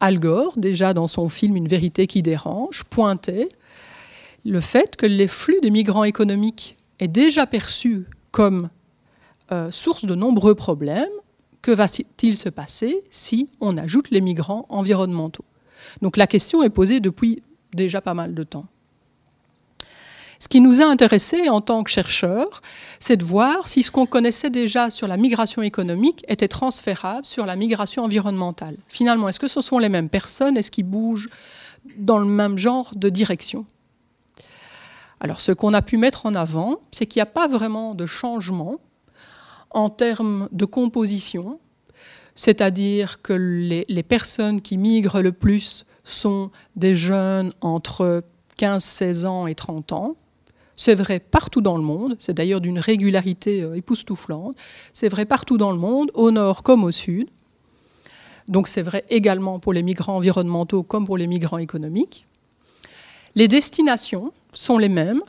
Al 0.00 0.18
Gore, 0.18 0.54
déjà 0.56 0.94
dans 0.94 1.08
son 1.08 1.28
film 1.28 1.56
Une 1.56 1.68
vérité 1.68 2.06
qui 2.06 2.22
dérange, 2.22 2.84
pointait 2.84 3.48
le 4.46 4.60
fait 4.60 4.96
que 4.96 5.04
les 5.04 5.28
flux 5.28 5.60
des 5.60 5.70
migrants 5.70 6.04
économiques 6.04 6.78
est 7.00 7.08
déjà 7.08 7.46
perçu 7.46 8.06
comme 8.30 8.70
euh, 9.52 9.70
source 9.70 10.04
de 10.04 10.14
nombreux 10.14 10.54
problèmes. 10.54 11.08
Que 11.62 11.72
va-t-il 11.72 12.36
se 12.36 12.48
passer 12.48 13.02
si 13.10 13.50
on 13.60 13.76
ajoute 13.76 14.10
les 14.10 14.20
migrants 14.20 14.64
environnementaux? 14.70 15.44
Donc 16.00 16.16
la 16.16 16.26
question 16.26 16.62
est 16.62 16.70
posée 16.70 17.00
depuis 17.00 17.42
déjà 17.74 18.00
pas 18.00 18.14
mal 18.14 18.34
de 18.34 18.42
temps. 18.42 18.66
Ce 20.38 20.48
qui 20.48 20.62
nous 20.62 20.80
a 20.80 20.86
intéressés 20.86 21.50
en 21.50 21.60
tant 21.60 21.82
que 21.82 21.90
chercheurs, 21.90 22.62
c'est 22.98 23.18
de 23.18 23.24
voir 23.24 23.68
si 23.68 23.82
ce 23.82 23.90
qu'on 23.90 24.06
connaissait 24.06 24.48
déjà 24.48 24.88
sur 24.88 25.06
la 25.06 25.18
migration 25.18 25.60
économique 25.60 26.24
était 26.28 26.48
transférable 26.48 27.26
sur 27.26 27.44
la 27.44 27.56
migration 27.56 28.04
environnementale. 28.04 28.76
Finalement, 28.88 29.28
est-ce 29.28 29.38
que 29.38 29.48
ce 29.48 29.60
sont 29.60 29.78
les 29.78 29.90
mêmes 29.90 30.08
personnes? 30.08 30.56
Est-ce 30.56 30.70
qu'ils 30.70 30.86
bougent 30.86 31.28
dans 31.98 32.18
le 32.18 32.24
même 32.24 32.56
genre 32.56 32.90
de 32.96 33.10
direction? 33.10 33.66
Alors, 35.20 35.40
ce 35.40 35.52
qu'on 35.52 35.74
a 35.74 35.82
pu 35.82 35.98
mettre 35.98 36.24
en 36.24 36.34
avant, 36.34 36.80
c'est 36.90 37.06
qu'il 37.06 37.20
n'y 37.20 37.24
a 37.24 37.26
pas 37.26 37.46
vraiment 37.46 37.94
de 37.94 38.06
changement 38.06 38.80
en 39.70 39.90
termes 39.90 40.48
de 40.50 40.64
composition, 40.64 41.60
c'est-à-dire 42.34 43.20
que 43.20 43.34
les, 43.34 44.02
personnes 44.02 44.62
qui 44.62 44.78
migrent 44.78 45.20
le 45.20 45.32
plus 45.32 45.84
sont 46.04 46.50
des 46.74 46.94
jeunes 46.94 47.52
entre 47.60 48.24
15, 48.56 48.82
16 48.82 49.26
ans 49.26 49.46
et 49.46 49.54
30 49.54 49.92
ans, 49.92 50.16
c'est 50.74 50.94
vrai 50.94 51.20
partout 51.20 51.60
dans 51.60 51.76
le 51.76 51.82
monde, 51.82 52.16
c'est 52.18 52.32
d'ailleurs 52.32 52.62
d'une 52.62 52.78
régularité 52.78 53.62
euh, 53.62 53.74
époustouflante. 53.74 54.56
C'est 54.94 55.10
vrai 55.10 55.26
partout 55.26 55.58
dans 55.58 55.72
le 55.72 55.76
monde, 55.76 56.10
au 56.14 56.30
nord 56.30 56.62
comme 56.62 56.84
au 56.84 56.90
sud. 56.90 57.28
Donc 58.48 58.66
c'est 58.66 58.80
vrai 58.80 59.04
également 59.10 59.58
pour 59.58 59.74
les 59.74 59.82
migrants 59.82 60.16
environnementaux 60.16 60.82
comme 60.82 61.04
pour 61.04 61.18
les 61.18 61.26
migrants 61.26 61.58
économiques. 61.58 62.26
Les 63.34 63.46
destinations 63.46 64.32
sont 64.52 64.78
les 64.78 64.88
mêmes. 64.88 65.22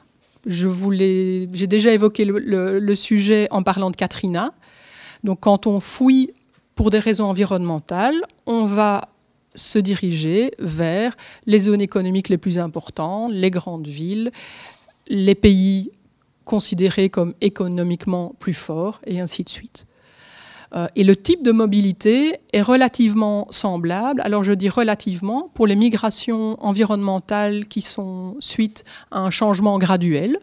J'ai 0.45 1.67
déjà 1.67 1.91
évoqué 1.91 2.25
le, 2.25 2.79
le, 2.79 2.95
sujet 2.95 3.47
en 3.51 3.63
parlant 3.63 3.91
de 3.91 3.95
Katrina. 3.95 4.53
Donc 5.23 5.41
quand 5.41 5.67
on 5.67 5.79
fouille 5.79 6.33
pour 6.73 6.89
des 6.89 6.99
raisons 6.99 7.25
environnementales, 7.25 8.19
on 8.47 8.65
va 8.65 9.01
se 9.53 9.77
diriger 9.77 10.51
vers 10.59 11.15
les 11.45 11.59
zones 11.59 11.81
économiques 11.81 12.29
les 12.29 12.37
plus 12.37 12.57
importantes, 12.57 13.31
les 13.33 13.51
grandes 13.51 13.87
villes, 13.87 14.31
les 15.07 15.35
pays 15.35 15.91
considérés 16.45 17.09
comme 17.09 17.33
économiquement 17.41 18.33
plus 18.39 18.53
forts, 18.53 18.99
et 19.05 19.19
ainsi 19.19 19.43
de 19.43 19.49
suite. 19.49 19.85
Euh, 20.73 20.87
et 20.95 21.03
le 21.03 21.15
type 21.15 21.43
de 21.43 21.51
mobilité 21.51 22.35
est 22.53 22.61
relativement 22.61 23.47
semblable. 23.49 24.21
Alors 24.23 24.43
je 24.43 24.53
dis 24.53 24.69
relativement 24.69 25.49
pour 25.53 25.67
les 25.67 25.75
migrations 25.75 26.61
environnementales 26.63 27.67
qui 27.67 27.81
sont 27.81 28.35
suite 28.39 28.85
à 29.11 29.19
un 29.19 29.29
changement 29.29 29.77
graduel, 29.79 30.39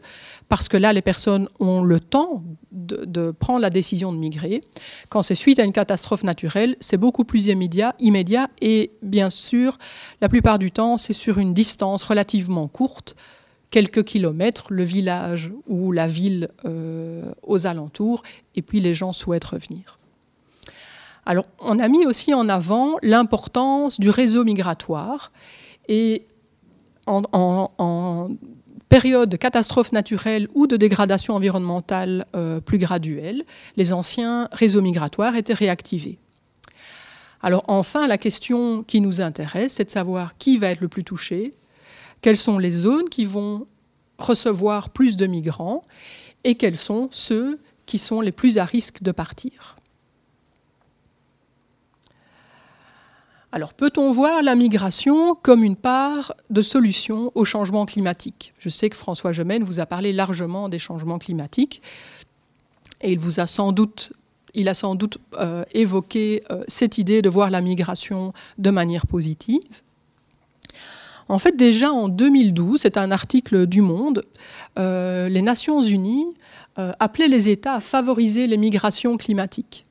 parce 0.48 0.68
que 0.68 0.76
là, 0.76 0.92
les 0.92 1.02
personnes 1.02 1.48
ont 1.60 1.82
le 1.82 2.00
temps 2.00 2.42
de, 2.72 3.30
prendre 3.32 3.60
la 3.60 3.70
décision 3.70 4.12
de 4.12 4.18
migrer. 4.18 4.60
Quand 5.10 5.22
c'est 5.22 5.34
suite 5.34 5.58
à 5.58 5.64
une 5.64 5.72
catastrophe 5.72 6.24
naturelle, 6.24 6.76
c'est 6.80 6.96
beaucoup 6.96 7.24
plus 7.24 7.48
immédiat, 7.48 7.94
immédiat, 8.00 8.48
et 8.60 8.92
bien 9.02 9.30
sûr, 9.30 9.78
la 10.20 10.28
plupart 10.28 10.58
du 10.58 10.70
temps, 10.70 10.96
c'est 10.96 11.12
sur 11.12 11.38
une 11.38 11.52
distance 11.52 12.02
relativement 12.02 12.66
courte, 12.66 13.14
quelques 13.70 14.04
kilomètres, 14.04 14.68
le 14.70 14.84
village 14.84 15.52
ou 15.66 15.92
la 15.92 16.06
ville 16.06 16.48
euh, 16.64 17.30
aux 17.42 17.66
alentours, 17.66 18.22
et 18.54 18.62
puis 18.62 18.80
les 18.80 18.94
gens 18.94 19.12
souhaitent 19.12 19.44
revenir. 19.44 19.98
Alors, 21.28 21.44
on 21.60 21.78
a 21.78 21.88
mis 21.88 22.06
aussi 22.06 22.32
en 22.32 22.48
avant 22.48 22.94
l'importance 23.02 24.00
du 24.00 24.08
réseau 24.08 24.44
migratoire, 24.44 25.30
et 25.86 26.26
en, 27.06 28.30
période 28.88 29.28
de 29.28 29.36
catastrophe 29.36 29.92
naturelle 29.92 30.48
ou 30.54 30.66
de 30.66 30.78
dégradation 30.78 31.34
environnementale 31.34 32.24
euh, 32.34 32.60
plus 32.60 32.78
graduelle, 32.78 33.44
les 33.76 33.92
anciens 33.92 34.48
réseaux 34.52 34.80
migratoires 34.80 35.36
étaient 35.36 35.52
réactivés. 35.52 36.18
Alors 37.42 37.64
enfin, 37.68 38.06
la 38.06 38.16
question 38.16 38.82
qui 38.82 39.02
nous 39.02 39.20
intéresse, 39.20 39.74
c'est 39.74 39.84
de 39.84 39.90
savoir 39.90 40.38
qui 40.38 40.56
va 40.56 40.68
être 40.68 40.80
le 40.80 40.88
plus 40.88 41.04
touché, 41.04 41.52
quelles 42.22 42.38
sont 42.38 42.58
les 42.58 42.70
zones 42.70 43.10
qui 43.10 43.26
vont 43.26 43.66
recevoir 44.16 44.88
plus 44.88 45.18
de 45.18 45.26
migrants 45.26 45.82
et 46.44 46.54
quels 46.54 46.78
sont 46.78 47.08
ceux 47.10 47.58
qui 47.84 47.98
sont 47.98 48.22
les 48.22 48.32
plus 48.32 48.56
à 48.56 48.64
risque 48.64 49.02
de 49.02 49.12
partir. 49.12 49.76
Alors 53.50 53.72
peut-on 53.72 54.12
voir 54.12 54.42
la 54.42 54.54
migration 54.54 55.34
comme 55.34 55.64
une 55.64 55.76
part 55.76 56.34
de 56.50 56.60
solution 56.60 57.32
au 57.34 57.46
changement 57.46 57.86
climatique? 57.86 58.52
Je 58.58 58.68
sais 58.68 58.90
que 58.90 58.96
François 58.96 59.32
Gemène 59.32 59.64
vous 59.64 59.80
a 59.80 59.86
parlé 59.86 60.12
largement 60.12 60.68
des 60.68 60.78
changements 60.78 61.18
climatiques 61.18 61.80
et 63.00 63.12
il 63.12 63.18
vous 63.18 63.40
a 63.40 63.46
sans 63.46 63.72
doute, 63.72 64.12
il 64.52 64.68
a 64.68 64.74
sans 64.74 64.94
doute 64.94 65.18
euh, 65.38 65.64
évoqué 65.72 66.42
euh, 66.50 66.62
cette 66.68 66.98
idée 66.98 67.22
de 67.22 67.30
voir 67.30 67.48
la 67.48 67.62
migration 67.62 68.34
de 68.58 68.70
manière 68.70 69.06
positive. 69.06 69.62
En 71.30 71.38
fait, 71.38 71.56
déjà 71.56 71.90
en 71.90 72.08
2012, 72.08 72.80
c'est 72.80 72.98
un 72.98 73.10
article 73.10 73.66
du 73.66 73.80
Monde, 73.80 74.24
euh, 74.78 75.28
les 75.28 75.42
Nations 75.42 75.82
Unies 75.82 76.26
appelaient 77.00 77.26
les 77.26 77.48
États 77.48 77.74
à 77.74 77.80
favoriser 77.80 78.46
les 78.46 78.56
migrations 78.56 79.16
climatiques. 79.16 79.84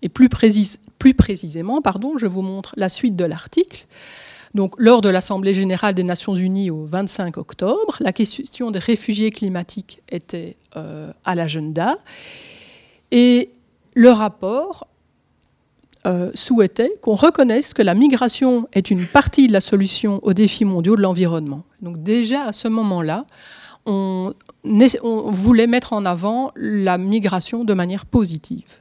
Et 0.00 0.08
plus, 0.08 0.28
précisément, 1.14 1.80
pardon, 1.80 2.18
je 2.18 2.26
vous 2.26 2.42
montre 2.42 2.74
la 2.76 2.88
suite 2.88 3.16
de 3.16 3.24
l'article. 3.24 3.86
Donc, 4.54 4.74
lors 4.78 5.00
de 5.00 5.08
l'Assemblée 5.08 5.54
générale 5.54 5.94
des 5.94 6.02
Nations 6.02 6.34
unies 6.34 6.70
au 6.70 6.84
25 6.84 7.36
octobre, 7.36 7.96
la 8.00 8.12
question 8.12 8.70
des 8.70 8.78
réfugiés 8.78 9.30
climatiques 9.30 10.02
était 10.10 10.56
euh, 10.76 11.12
à 11.24 11.34
l'agenda. 11.34 11.96
Et 13.12 13.50
le 13.94 14.10
rapport 14.10 14.86
euh, 16.06 16.30
souhaitait 16.34 16.92
qu'on 17.02 17.14
reconnaisse 17.14 17.74
que 17.74 17.82
la 17.82 17.94
migration 17.94 18.66
est 18.72 18.90
une 18.90 19.06
partie 19.06 19.48
de 19.48 19.52
la 19.52 19.60
solution 19.60 20.18
aux 20.22 20.32
défis 20.32 20.64
mondiaux 20.64 20.96
de 20.96 21.02
l'environnement. 21.02 21.64
Donc 21.82 22.02
déjà 22.02 22.44
à 22.44 22.52
ce 22.52 22.68
moment-là, 22.68 23.26
on, 23.86 24.32
on, 25.02 25.30
voulait 25.30 25.66
mettre 25.66 25.92
en 25.92 26.04
avant 26.04 26.52
la 26.56 26.98
migration 26.98 27.64
de 27.64 27.74
manière 27.74 28.06
positive. 28.06 28.80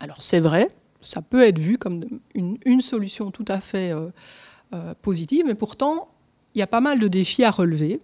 Alors 0.00 0.22
c'est 0.22 0.40
vrai, 0.40 0.66
ça 1.00 1.22
peut 1.22 1.42
être 1.42 1.58
vu 1.58 1.78
comme 1.78 2.04
une, 2.34 2.80
solution 2.80 3.30
tout 3.30 3.44
à 3.48 3.60
fait 3.60 3.92
euh, 3.92 4.08
euh, 4.74 4.94
positive, 5.02 5.44
mais 5.46 5.54
pourtant, 5.54 6.08
il 6.54 6.58
y 6.58 6.62
a 6.62 6.66
pas 6.66 6.80
mal 6.80 6.98
de 6.98 7.08
défis 7.08 7.44
à 7.44 7.50
relever. 7.50 7.98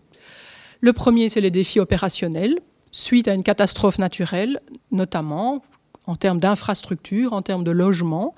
Le 0.81 0.93
premier, 0.93 1.29
c'est 1.29 1.41
les 1.41 1.51
défis 1.51 1.81
opérationnels, 1.81 2.59
suite 2.91 3.29
à 3.29 3.35
une 3.35 3.43
catastrophe 3.43 3.99
naturelle, 3.99 4.61
notamment 4.91 5.63
en 6.07 6.17
termes 6.17 6.39
d'infrastructures, 6.39 7.33
en 7.33 7.43
termes 7.43 7.65
de 7.65 7.71
logement. 7.71 8.35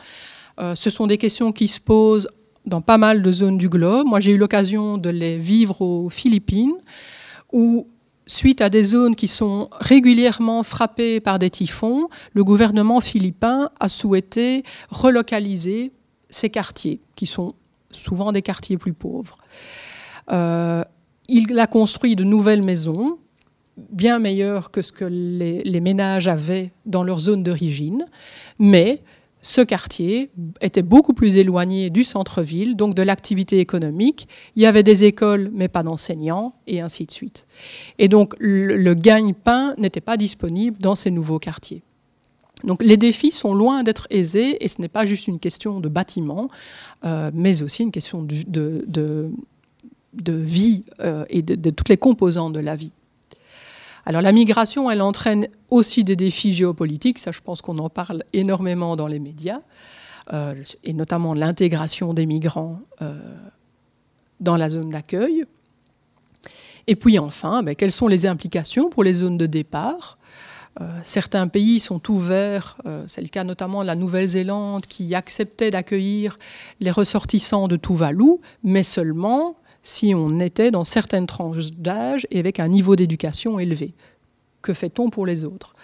Euh, 0.59 0.75
ce 0.75 0.91
sont 0.91 1.07
des 1.07 1.19
questions 1.19 1.53
qui 1.53 1.69
se 1.69 1.81
posent 1.81 2.29
dans 2.67 2.81
pas 2.81 2.99
mal 2.99 3.23
de 3.23 3.33
zones 3.33 3.59
du 3.59 3.69
globe. 3.69 4.07
Moi, 4.07 4.21
j'ai 4.21 4.33
eu 4.33 4.39
l'occasion 4.39 4.99
de 4.99 5.11
les 5.11 5.39
vivre 5.39 5.81
aux 5.81 6.09
Philippines, 6.09 6.75
où 7.53 7.87
suite 8.29 8.61
à 8.61 8.69
des 8.69 8.85
zones 8.85 9.17
qui 9.17 9.27
sont 9.27 9.69
régulièrement 9.81 10.63
frappées 10.63 11.19
par 11.19 11.39
des 11.39 11.51
typhons, 11.51 12.09
le 12.35 12.45
gouvernement 12.45 13.01
philippin 13.01 13.71
a 13.81 13.89
souhaité 13.89 14.63
relocaliser 14.91 15.93
ces 16.31 16.51
quartiers, 16.51 17.01
qui 17.17 17.27
sont 17.27 17.55
souvent 17.91 18.31
des 18.31 18.43
quartiers 18.43 18.77
plus 18.77 18.93
pauvres. 18.93 19.39
Euh, 20.31 20.85
il 21.29 21.59
a 21.59 21.67
construit 21.67 22.17
de 22.17 22.25
nouvelles 22.25 22.65
maisons, 22.65 23.19
bien 23.77 24.19
meilleures 24.19 24.71
que 24.71 24.83
ce 24.83 24.93
que 24.93 25.05
les, 25.05 25.63
les 25.63 25.81
ménages 25.81 26.29
avaient 26.29 26.73
dans 26.85 27.03
leur 27.03 27.21
zone 27.21 27.43
d'origine, 27.43 28.07
mais 28.59 29.03
ce 29.49 29.63
quartier 29.63 30.31
était 30.61 30.83
beaucoup 30.83 31.15
plus 31.15 31.39
éloigné 31.39 31.89
du 31.89 32.05
centre-ville, 32.05 32.77
donc 32.77 32.95
de 32.95 33.03
l'activité 33.03 33.61
économique. 33.61 34.29
Il 34.57 34.63
y 34.63 34.67
avait 34.67 34.83
des 34.83 35.05
écoles, 35.05 35.51
mais 35.55 35.69
pas 35.69 35.83
d'enseignants, 35.83 36.53
et 36.67 36.83
ainsi 36.83 37.07
de 37.07 37.11
suite. 37.11 37.47
Et 37.99 38.09
donc 38.09 38.35
le, 38.39 38.93
gagne-pain 38.93 39.75
n'était 39.79 40.03
pas 40.03 40.19
disponible 40.19 40.77
dans 40.81 40.95
ces 40.95 41.11
nouveaux 41.11 41.39
quartiers. 41.39 41.83
Donc 42.65 42.83
les 42.83 42.99
défis 42.99 43.31
sont 43.31 43.55
loin 43.55 43.85
d'être 43.85 44.07
aisés, 44.11 44.63
et 44.63 44.69
ce 44.69 44.83
n'est 44.83 44.89
pas 44.89 45.07
juste 45.07 45.29
une 45.29 45.39
question 45.39 45.81
de 45.81 45.89
bâtiment, 45.89 46.49
euh, 47.07 47.31
mais 47.33 47.63
aussi 47.63 47.85
une 47.85 47.91
question 47.91 48.23
de, 48.23 49.31
vie 50.27 50.85
euh, 51.01 51.25
et 51.31 51.41
de 51.41 51.71
toutes 51.71 51.89
les 51.89 51.97
composantes 51.97 52.53
de 52.53 52.61
la 52.61 52.77
vie. 52.77 52.93
Alors 54.09 54.23
la 54.23 54.33
migration, 54.33 54.87
entraîne 54.87 55.49
aussi 55.69 56.03
des 56.03 56.17
défis 56.17 56.55
géopolitiques, 56.55 57.19
ça 57.19 57.31
je 57.31 57.41
pense 57.41 57.61
qu'on 57.61 57.77
en 57.77 57.91
parle 57.91 58.25
énormément 58.33 58.97
dans 58.97 59.07
les 59.07 59.19
médias, 59.19 59.59
euh, 60.33 60.55
et 60.83 60.95
notamment 60.95 61.35
l'intégration 61.35 62.15
des 62.15 62.25
migrants 62.25 62.81
euh, 63.03 63.21
dans 64.41 64.57
la 64.57 64.71
zone 64.71 64.89
d'accueil. 64.89 65.45
Et 66.87 66.97
puis 66.97 67.19
enfin, 67.19 67.63
ben, 67.63 67.75
quelles 67.75 67.93
sont 67.93 68.09
les 68.09 68.25
implications 68.25 68.89
pour 68.89 69.05
les 69.05 69.13
zones 69.13 69.37
de 69.37 69.45
départ? 69.45 70.17
Euh, 70.81 70.87
Certains 71.03 71.47
pays 71.47 71.79
sont 71.79 72.11
ouverts, 72.11 72.79
c'est 73.07 73.21
le 73.21 73.29
cas 73.29 73.45
notamment 73.45 73.83
de 73.83 73.89
la 73.89 73.95
Nouvelle-Zélande 73.95 74.87
qui 74.87 75.15
acceptait 75.15 75.71
d'accueillir 75.71 76.39
les 76.81 76.91
ressortissants 76.91 77.69
de 77.69 77.77
Tuvalu, 77.77 78.37
mais 78.65 78.85
seulement 78.85 79.57
si 79.89 80.15
on 80.15 80.39
était 80.39 80.71
dans 80.71 80.85
certaines 80.85 81.27
tranches 81.27 81.73
d'âge 81.73 82.27
et 82.31 82.39
avec 82.39 82.61
un 82.61 82.69
niveau 82.69 82.95
d'éducation 82.95 83.59
élevé. 83.59 83.95
Que 84.61 84.75
fait-on 84.75 85.09
pour 85.09 85.25
les 85.25 85.45
autres? 85.45 85.75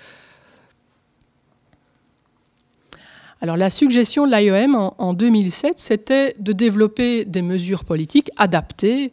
Alors 3.41 3.57
la 3.57 3.71
suggestion 3.71 4.27
de 4.27 4.35
l'IOM 4.35 4.93
en, 4.99 5.15
2007, 5.15 5.79
c'était 5.79 6.35
de 6.39 6.53
développer 6.53 7.25
des 7.25 7.43
mesures 7.43 7.85
politiques 7.85 8.31
adaptées 8.37 9.13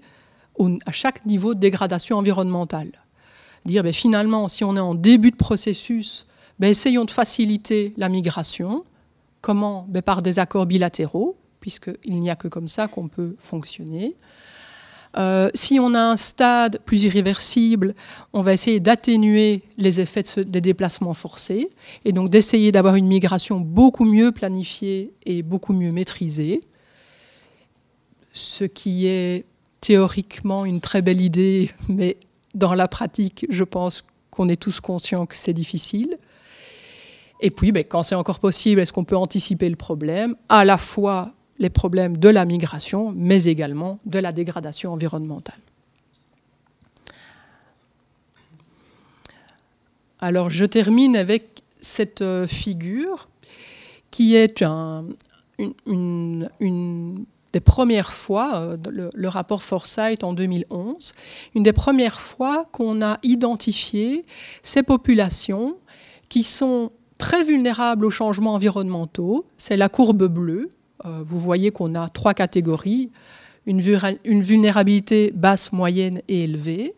à 0.86 0.92
chaque 0.92 1.26
niveau 1.26 1.54
de 1.54 1.60
dégradation 1.60 2.18
environnementale. 2.18 2.92
Dire 3.66 3.84
ben, 3.84 3.94
finalement, 3.94 4.48
si 4.48 4.64
on 4.64 4.76
est 4.76 4.82
en 4.82 4.94
début 4.94 5.32
de 5.32 5.38
processus, 5.38 6.28
ben, 6.60 6.68
essayons 6.68 7.06
de 7.06 7.12
faciliter 7.12 7.94
la 7.98 8.10
migration. 8.10 8.84
Comment? 9.42 9.86
Ben, 9.88 10.02
Par 10.02 10.22
des 10.22 10.38
accords 10.38 10.66
bilatéraux, 10.66 11.38
puisqu'il 11.62 12.20
n'y 12.20 12.30
a 12.30 12.36
que 12.36 12.48
comme 12.48 12.68
ça 12.68 12.88
qu'on 12.88 13.08
peut 13.08 13.36
fonctionner. 13.40 14.16
Euh, 15.18 15.50
si 15.54 15.80
on 15.80 15.94
a 15.94 16.00
un 16.00 16.16
stade 16.16 16.80
plus 16.86 17.04
irréversible, 17.04 17.96
on 18.34 18.44
va 18.44 18.54
essayer 18.54 18.80
d'atténuer 18.80 19.62
les 19.78 20.00
effets 20.00 20.24
des 20.38 20.62
déplacements 20.62 21.14
forcés 21.14 21.70
et 22.06 22.14
donc 22.14 22.30
d'essayer 22.30 22.72
d'avoir 22.72 22.96
une 22.96 23.08
migration 23.08 23.60
beaucoup 23.60 24.06
mieux 24.06 24.32
planifiée 24.32 25.14
et 25.26 25.44
beaucoup 25.44 25.74
mieux 25.74 25.92
maîtrisée, 25.92 26.62
ce 28.32 28.64
qui 28.64 29.08
est 29.08 29.46
théoriquement 29.82 30.64
une 30.64 30.80
très 30.80 31.02
belle 31.02 31.22
idée, 31.22 31.72
mais 31.90 32.18
dans 32.54 32.74
la 32.74 32.88
pratique, 32.88 33.46
je 33.50 33.64
pense 33.64 34.06
qu'on 34.30 34.48
est 34.48 34.62
tous 34.62 34.80
conscients 34.80 35.26
que 35.26 35.36
c'est 35.36 35.54
difficile. 35.54 36.18
Et 37.42 37.50
puis, 37.50 37.72
ben, 37.72 37.84
quand 37.84 38.04
c'est 38.04 38.16
encore 38.16 38.40
possible, 38.40 38.80
est-ce 38.82 38.94
qu'on 38.94 39.04
peut 39.04 39.18
anticiper 39.18 39.68
le 39.68 39.76
problème, 39.76 40.36
à 40.48 40.64
la 40.64 40.78
fois 40.78 41.34
les 41.62 41.70
problèmes 41.70 42.18
de 42.18 42.28
la 42.28 42.44
migration, 42.44 43.14
mais 43.16 43.44
également 43.44 44.00
de 44.06 44.18
la 44.18 44.32
dégradation 44.32 44.92
environnementale. 44.92 45.60
Alors 50.20 50.50
je 50.50 50.66
termine 50.66 51.16
avec 51.16 51.62
cette 51.80 52.24
euh, 52.24 52.48
figure 52.48 53.30
qui 54.10 54.36
est 54.36 54.64
une, 55.88 56.50
des 57.54 57.60
premières 57.60 58.12
fois, 58.12 58.56
euh, 58.56 58.78
le, 58.90 59.12
le, 59.14 59.28
rapport 59.30 59.62
Foresight 59.62 60.24
en 60.24 60.34
2011, 60.34 61.14
une 61.54 61.64
des 61.64 61.74
premières 61.74 62.20
fois 62.20 62.66
qu'on 62.72 63.04
a 63.04 63.20
identifié 63.22 64.26
ces 64.64 64.82
populations 64.82 65.78
qui 66.28 66.42
sont 66.42 66.92
très 67.20 67.44
vulnérables 67.44 68.04
aux 68.04 68.10
changements 68.10 68.56
environnementaux. 68.56 69.46
C'est 69.58 69.78
la 69.78 69.90
courbe 69.90 70.26
bleue. 70.26 70.70
Euh, 71.06 71.24
vous 71.26 71.40
voyez 71.40 71.72
qu'on 71.72 71.96
a 71.96 72.10
trois 72.10 72.34
catégories, 72.34 73.12
une, 73.66 73.82
vulnérabilité 74.42 75.32
basse, 75.34 75.72
moyenne 75.72 76.22
et 76.28 76.44
élevée. 76.44 76.94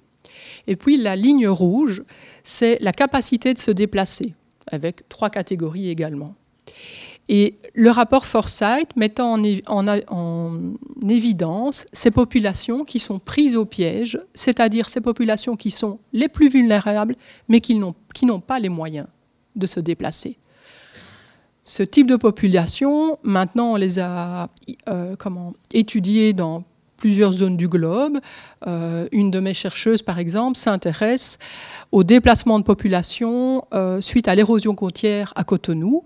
Et 0.68 0.76
puis 0.76 0.98
la 0.98 1.16
ligne 1.16 1.48
rouge, 1.48 2.04
c'est 2.44 2.78
la 2.82 2.92
capacité 2.92 3.54
de 3.54 3.60
se 3.60 3.72
déplacer, 3.72 4.34
avec 4.72 5.08
trois 5.10 5.30
catégories 5.30 5.89
également. 5.89 6.36
Et 7.30 7.56
le 7.74 7.89
rapport 7.89 8.26
Foresight 8.26 8.96
mettant 8.98 9.38
en, 9.68 10.74
évidence 11.10 11.86
ces 11.94 12.12
populations 12.12 12.84
qui 12.84 13.00
sont 13.00 13.20
prises 13.20 13.56
au 13.56 13.66
piège, 13.66 14.20
c'est-à-dire 14.34 14.89
ces 14.89 15.00
populations 15.00 15.56
qui 15.56 15.72
sont 15.72 16.00
les 16.12 16.28
plus 16.28 16.50
vulnérables, 16.50 17.16
mais 17.48 17.62
qui 17.62 17.76
n'ont 17.76 18.39
pas 18.42 18.60
les 18.60 18.70
moyens 18.70 19.08
de 19.56 19.68
se 19.68 19.80
déplacer 19.80 20.38
ce 21.65 21.84
type 21.84 22.08
de 22.08 22.15
population, 22.15 23.17
maintenant, 23.23 23.73
on 23.73 23.76
les 23.76 23.99
a 23.99 24.49
euh, 24.89 25.15
comment, 25.17 25.54
étudiées 25.71 26.34
dans 26.34 26.63
plusieurs 26.97 27.34
zones 27.34 27.58
du 27.58 27.67
globe. 27.67 28.19
Euh, 28.67 29.08
une 29.12 29.30
de 29.32 29.39
mes 29.39 29.54
chercheuses, 29.54 30.02
par 30.02 30.19
exemple, 30.19 30.58
s'intéresse 30.58 31.38
au 31.91 32.04
déplacement 32.04 32.60
de 32.60 32.63
population 32.63 33.65
euh, 33.73 33.99
suite 34.02 34.28
à 34.28 34.36
l'érosion 34.36 34.76
côtière 34.76 35.34
à 35.36 35.43
Cotonou. 35.43 36.04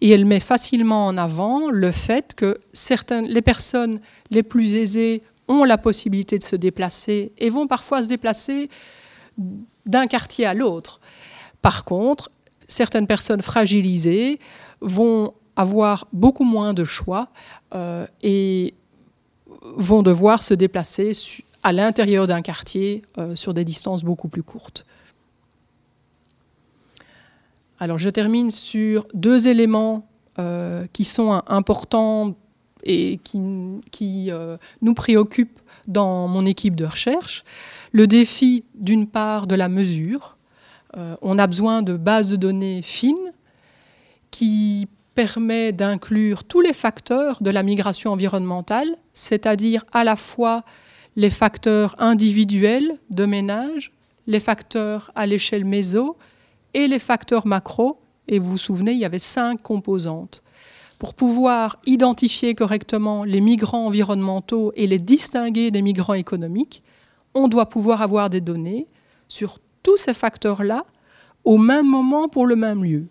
Et 0.00 0.10
elle 0.10 0.24
met 0.24 0.40
facilement 0.40 1.06
en 1.06 1.18
avant 1.18 1.68
le 1.70 1.90
fait 1.90 2.34
que 2.34 2.58
certaines, 2.72 3.26
les 3.26 3.42
personnes 3.42 4.00
les 4.30 4.42
plus 4.42 4.74
aisées 4.74 5.22
ont 5.48 5.64
la 5.64 5.78
possibilité 5.78 6.38
de 6.38 6.44
se 6.44 6.56
déplacer 6.56 7.32
et 7.38 7.50
vont 7.50 7.66
parfois 7.66 8.02
se 8.02 8.08
déplacer 8.08 8.68
d'un 9.86 10.06
quartier 10.06 10.46
à 10.46 10.54
l'autre. 10.54 11.00
Par 11.62 11.84
contre, 11.84 12.30
certaines 12.66 13.06
personnes 13.06 13.42
fragilisées 13.42 14.38
vont 14.80 15.34
avoir 15.58 16.06
beaucoup 16.12 16.44
moins 16.44 16.72
de 16.72 16.84
choix 16.84 17.28
euh, 17.74 18.06
et 18.22 18.74
vont 19.76 20.04
devoir 20.04 20.40
se 20.40 20.54
déplacer 20.54 21.12
à 21.64 21.72
l'intérieur 21.72 22.28
d'un 22.28 22.42
quartier 22.42 23.02
euh, 23.18 23.34
sur 23.34 23.52
des 23.54 23.64
distances 23.64 24.04
beaucoup 24.04 24.28
plus 24.28 24.44
courtes. 24.44 24.86
Alors 27.80 27.98
je 27.98 28.08
termine 28.08 28.50
sur 28.50 29.06
deux 29.14 29.48
éléments 29.48 30.06
euh, 30.38 30.86
qui 30.92 31.02
sont 31.02 31.42
importants 31.48 32.36
et 32.84 33.18
qui, 33.24 33.40
qui 33.90 34.30
nous 34.80 34.94
préoccupent 34.94 35.60
dans 35.88 36.28
mon 36.28 36.46
équipe 36.46 36.76
de 36.76 36.84
recherche. 36.84 37.44
Le 37.90 38.06
défi 38.06 38.64
d'une 38.76 39.08
part 39.08 39.48
de 39.48 39.56
la 39.56 39.68
mesure. 39.68 40.36
on 41.20 41.38
a 41.38 41.46
besoin 41.48 41.82
de 41.82 41.96
bases 41.96 42.30
de 42.30 42.36
données 42.36 42.82
fines 42.82 43.32
qui 44.30 44.88
permet 45.14 45.72
d'inclure 45.72 46.44
tous 46.44 46.60
les 46.60 46.72
facteurs 46.72 47.42
de 47.42 47.50
la 47.50 47.62
migration 47.62 48.12
environnementale, 48.12 48.96
c'est-à-dire 49.12 49.84
à 49.92 50.04
la 50.04 50.16
fois 50.16 50.62
les 51.16 51.30
facteurs 51.30 51.96
individuels 51.98 52.98
de 53.10 53.24
ménage, 53.24 53.92
les 54.28 54.40
facteurs 54.40 55.10
à 55.16 55.26
l'échelle 55.26 55.64
méso 55.64 56.16
et 56.74 56.86
les 56.86 57.00
facteurs 57.00 57.46
macro. 57.46 58.00
Et 58.28 58.38
vous 58.38 58.52
vous 58.52 58.58
souvenez, 58.58 58.92
il 58.92 58.98
y 58.98 59.04
avait 59.04 59.18
cinq 59.18 59.60
composantes. 59.62 60.44
Pour 60.98 61.14
pouvoir 61.14 61.78
identifier 61.86 62.54
correctement 62.54 63.24
les 63.24 63.40
migrants 63.40 63.86
environnementaux 63.86 64.72
et 64.76 64.86
les 64.86 64.98
distinguer 64.98 65.70
des 65.70 65.82
migrants 65.82 66.14
économiques, 66.14 66.82
on 67.34 67.48
doit 67.48 67.68
pouvoir 67.68 68.02
avoir 68.02 68.30
des 68.30 68.40
données 68.40 68.86
sur 69.28 69.58
tous 69.82 69.96
ces 69.96 70.14
facteurs-là 70.14 70.84
au 71.44 71.56
même 71.56 71.86
moment 71.86 72.28
pour 72.28 72.46
le 72.46 72.56
même 72.56 72.84
lieu, 72.84 73.06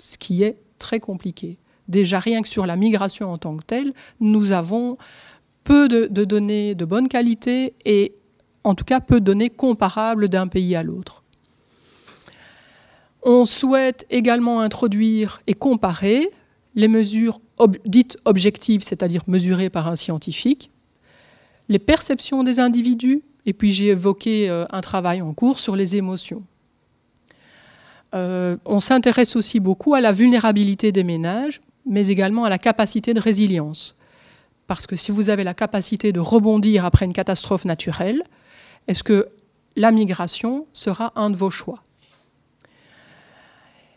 ce 0.00 0.18
qui 0.18 0.42
est 0.42 0.56
très 0.78 1.00
compliqué. 1.00 1.58
Déjà, 1.88 2.18
rien 2.18 2.42
que 2.42 2.48
sur 2.48 2.66
la 2.66 2.76
migration 2.76 3.32
en 3.32 3.38
tant 3.38 3.56
que 3.56 3.64
telle, 3.64 3.92
nous 4.20 4.52
avons 4.52 4.96
peu 5.64 5.88
de, 5.88 6.06
données 6.24 6.74
de 6.74 6.84
bonne 6.84 7.08
qualité 7.08 7.74
et 7.84 8.14
en 8.64 8.74
tout 8.74 8.84
cas 8.84 9.00
peu 9.00 9.20
de 9.20 9.24
données 9.24 9.50
comparables 9.50 10.28
d'un 10.28 10.46
pays 10.46 10.74
à 10.76 10.82
l'autre. 10.82 11.22
On 13.22 13.44
souhaite 13.44 14.06
également 14.10 14.60
introduire 14.60 15.42
et 15.46 15.54
comparer 15.54 16.30
les 16.74 16.88
mesures 16.88 17.40
dites 17.84 18.16
objectives, 18.24 18.82
c'est-à-dire 18.82 19.22
mesurées 19.26 19.68
par 19.68 19.88
un 19.88 19.96
scientifique, 19.96 20.70
les 21.68 21.78
perceptions 21.78 22.42
des 22.42 22.60
individus, 22.60 23.22
et 23.46 23.52
puis 23.52 23.72
j'ai 23.72 23.88
évoqué 23.88 24.48
euh, 24.48 24.64
un 24.70 24.80
travail 24.80 25.20
en 25.20 25.34
cours 25.34 25.58
sur 25.58 25.76
les 25.76 25.96
émotions. 25.96 26.40
Euh, 28.14 28.56
on 28.64 28.80
s'intéresse 28.80 29.36
aussi 29.36 29.60
beaucoup 29.60 29.94
à 29.94 30.00
la 30.00 30.12
vulnérabilité 30.12 30.92
des 30.92 31.04
ménages, 31.04 31.60
mais 31.86 32.08
également 32.08 32.44
à 32.44 32.48
la 32.48 32.58
capacité 32.58 33.14
de 33.14 33.20
résilience. 33.20 33.96
Parce 34.66 34.86
que 34.86 34.96
si 34.96 35.10
vous 35.12 35.30
avez 35.30 35.44
la 35.44 35.54
capacité 35.54 36.12
de 36.12 36.20
rebondir 36.20 36.84
après 36.84 37.04
une 37.04 37.12
catastrophe 37.12 37.64
naturelle, 37.64 38.22
est-ce 38.88 39.02
que 39.02 39.28
la 39.76 39.90
migration 39.90 40.66
sera 40.72 41.12
un 41.16 41.30
de 41.30 41.36
vos 41.36 41.50
choix? 41.50 41.82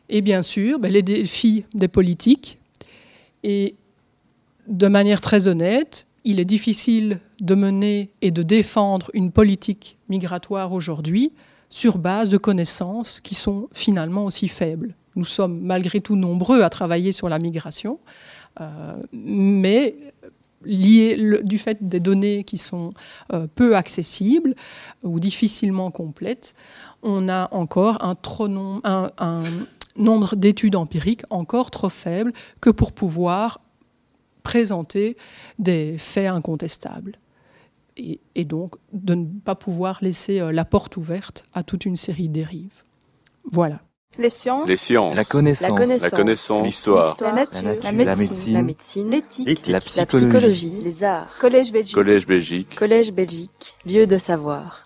Et 0.09 0.21
bien 0.21 0.41
sûr, 0.41 0.79
ben, 0.79 0.91
les 0.91 1.01
défis 1.01 1.65
des 1.73 1.87
politiques. 1.87 2.59
Et 3.43 3.75
de 4.67 4.87
manière 4.87 5.21
très 5.21 5.47
honnête, 5.47 6.07
il 6.23 6.39
est 6.39 6.45
difficile 6.45 7.19
de 7.39 7.55
mener 7.55 8.09
et 8.21 8.31
de 8.31 8.43
défendre 8.43 9.09
une 9.13 9.31
politique 9.31 9.97
migratoire 10.09 10.71
aujourd'hui 10.71 11.31
sur 11.73 11.97
base 11.97 12.29
de 12.29 12.37
connaissances 12.37 13.19
qui 13.19 13.33
sont 13.33 13.67
finalement 13.73 14.25
aussi 14.25 14.47
faibles. 14.47 14.93
Nous 15.15 15.25
sommes 15.25 15.59
malgré 15.59 16.01
tout 16.01 16.15
nombreux 16.15 16.61
à 16.61 16.69
travailler 16.69 17.11
sur 17.11 17.29
la 17.29 17.39
migration, 17.39 17.99
euh, 18.61 18.93
mais 19.11 19.95
lié 20.63 21.41
du 21.41 21.57
fait 21.57 21.79
des 21.81 21.99
données 21.99 22.43
qui 22.43 22.59
sont 22.59 22.93
euh, 23.33 23.47
peu 23.55 23.75
accessibles 23.75 24.53
ou 25.01 25.19
difficilement 25.19 25.89
complètes, 25.89 26.53
on 27.01 27.27
a 27.27 27.51
encore 27.51 28.03
un, 28.03 28.15
un 29.17 29.43
nombre 29.95 30.35
d'études 30.35 30.75
empiriques 30.75 31.23
encore 31.31 31.71
trop 31.71 31.89
faible 31.89 32.33
que 32.61 32.69
pour 32.69 32.91
pouvoir 32.91 33.61
présenter 34.43 35.17
des 35.57 35.97
faits 35.97 36.29
incontestables 36.29 37.17
et, 37.97 38.45
donc 38.45 38.75
de 38.91 39.15
ne 39.15 39.25
pas 39.25 39.55
pouvoir 39.55 39.99
laisser 40.01 40.39
euh, 40.39 40.51
la 40.51 40.65
porte 40.65 40.97
ouverte 40.97 41.45
à 41.53 41.63
toute 41.63 41.85
une 41.85 41.95
série 41.95 42.27
de 42.27 42.33
dérives. 42.33 42.83
Voilà. 43.51 43.81
Les 44.17 44.29
sciences. 44.29 44.67
Les 44.67 44.77
sciences. 44.77 45.15
La 45.15 45.23
connaissance. 45.23 46.01
La 46.01 46.09
connaissance. 46.11 46.65
L'histoire. 46.65 47.15
La, 47.21 47.33
nature. 47.33 47.63
La, 47.83 47.91
médecine. 48.15 48.53
La 48.53 48.61
médecine. 48.61 49.09
L'éthique. 49.09 49.67
La, 49.67 49.81
psychologie. 49.81 50.81
Les 50.83 51.03
arts. 51.03 51.35
Collège 51.39 51.71
Belgique. 51.71 51.95
Collège 51.95 52.27
Belgique. 52.27 52.75
Collège 52.75 53.11
Belgique. 53.11 53.75
Lieu 53.85 54.05
de 54.05 54.17
savoir. 54.17 54.83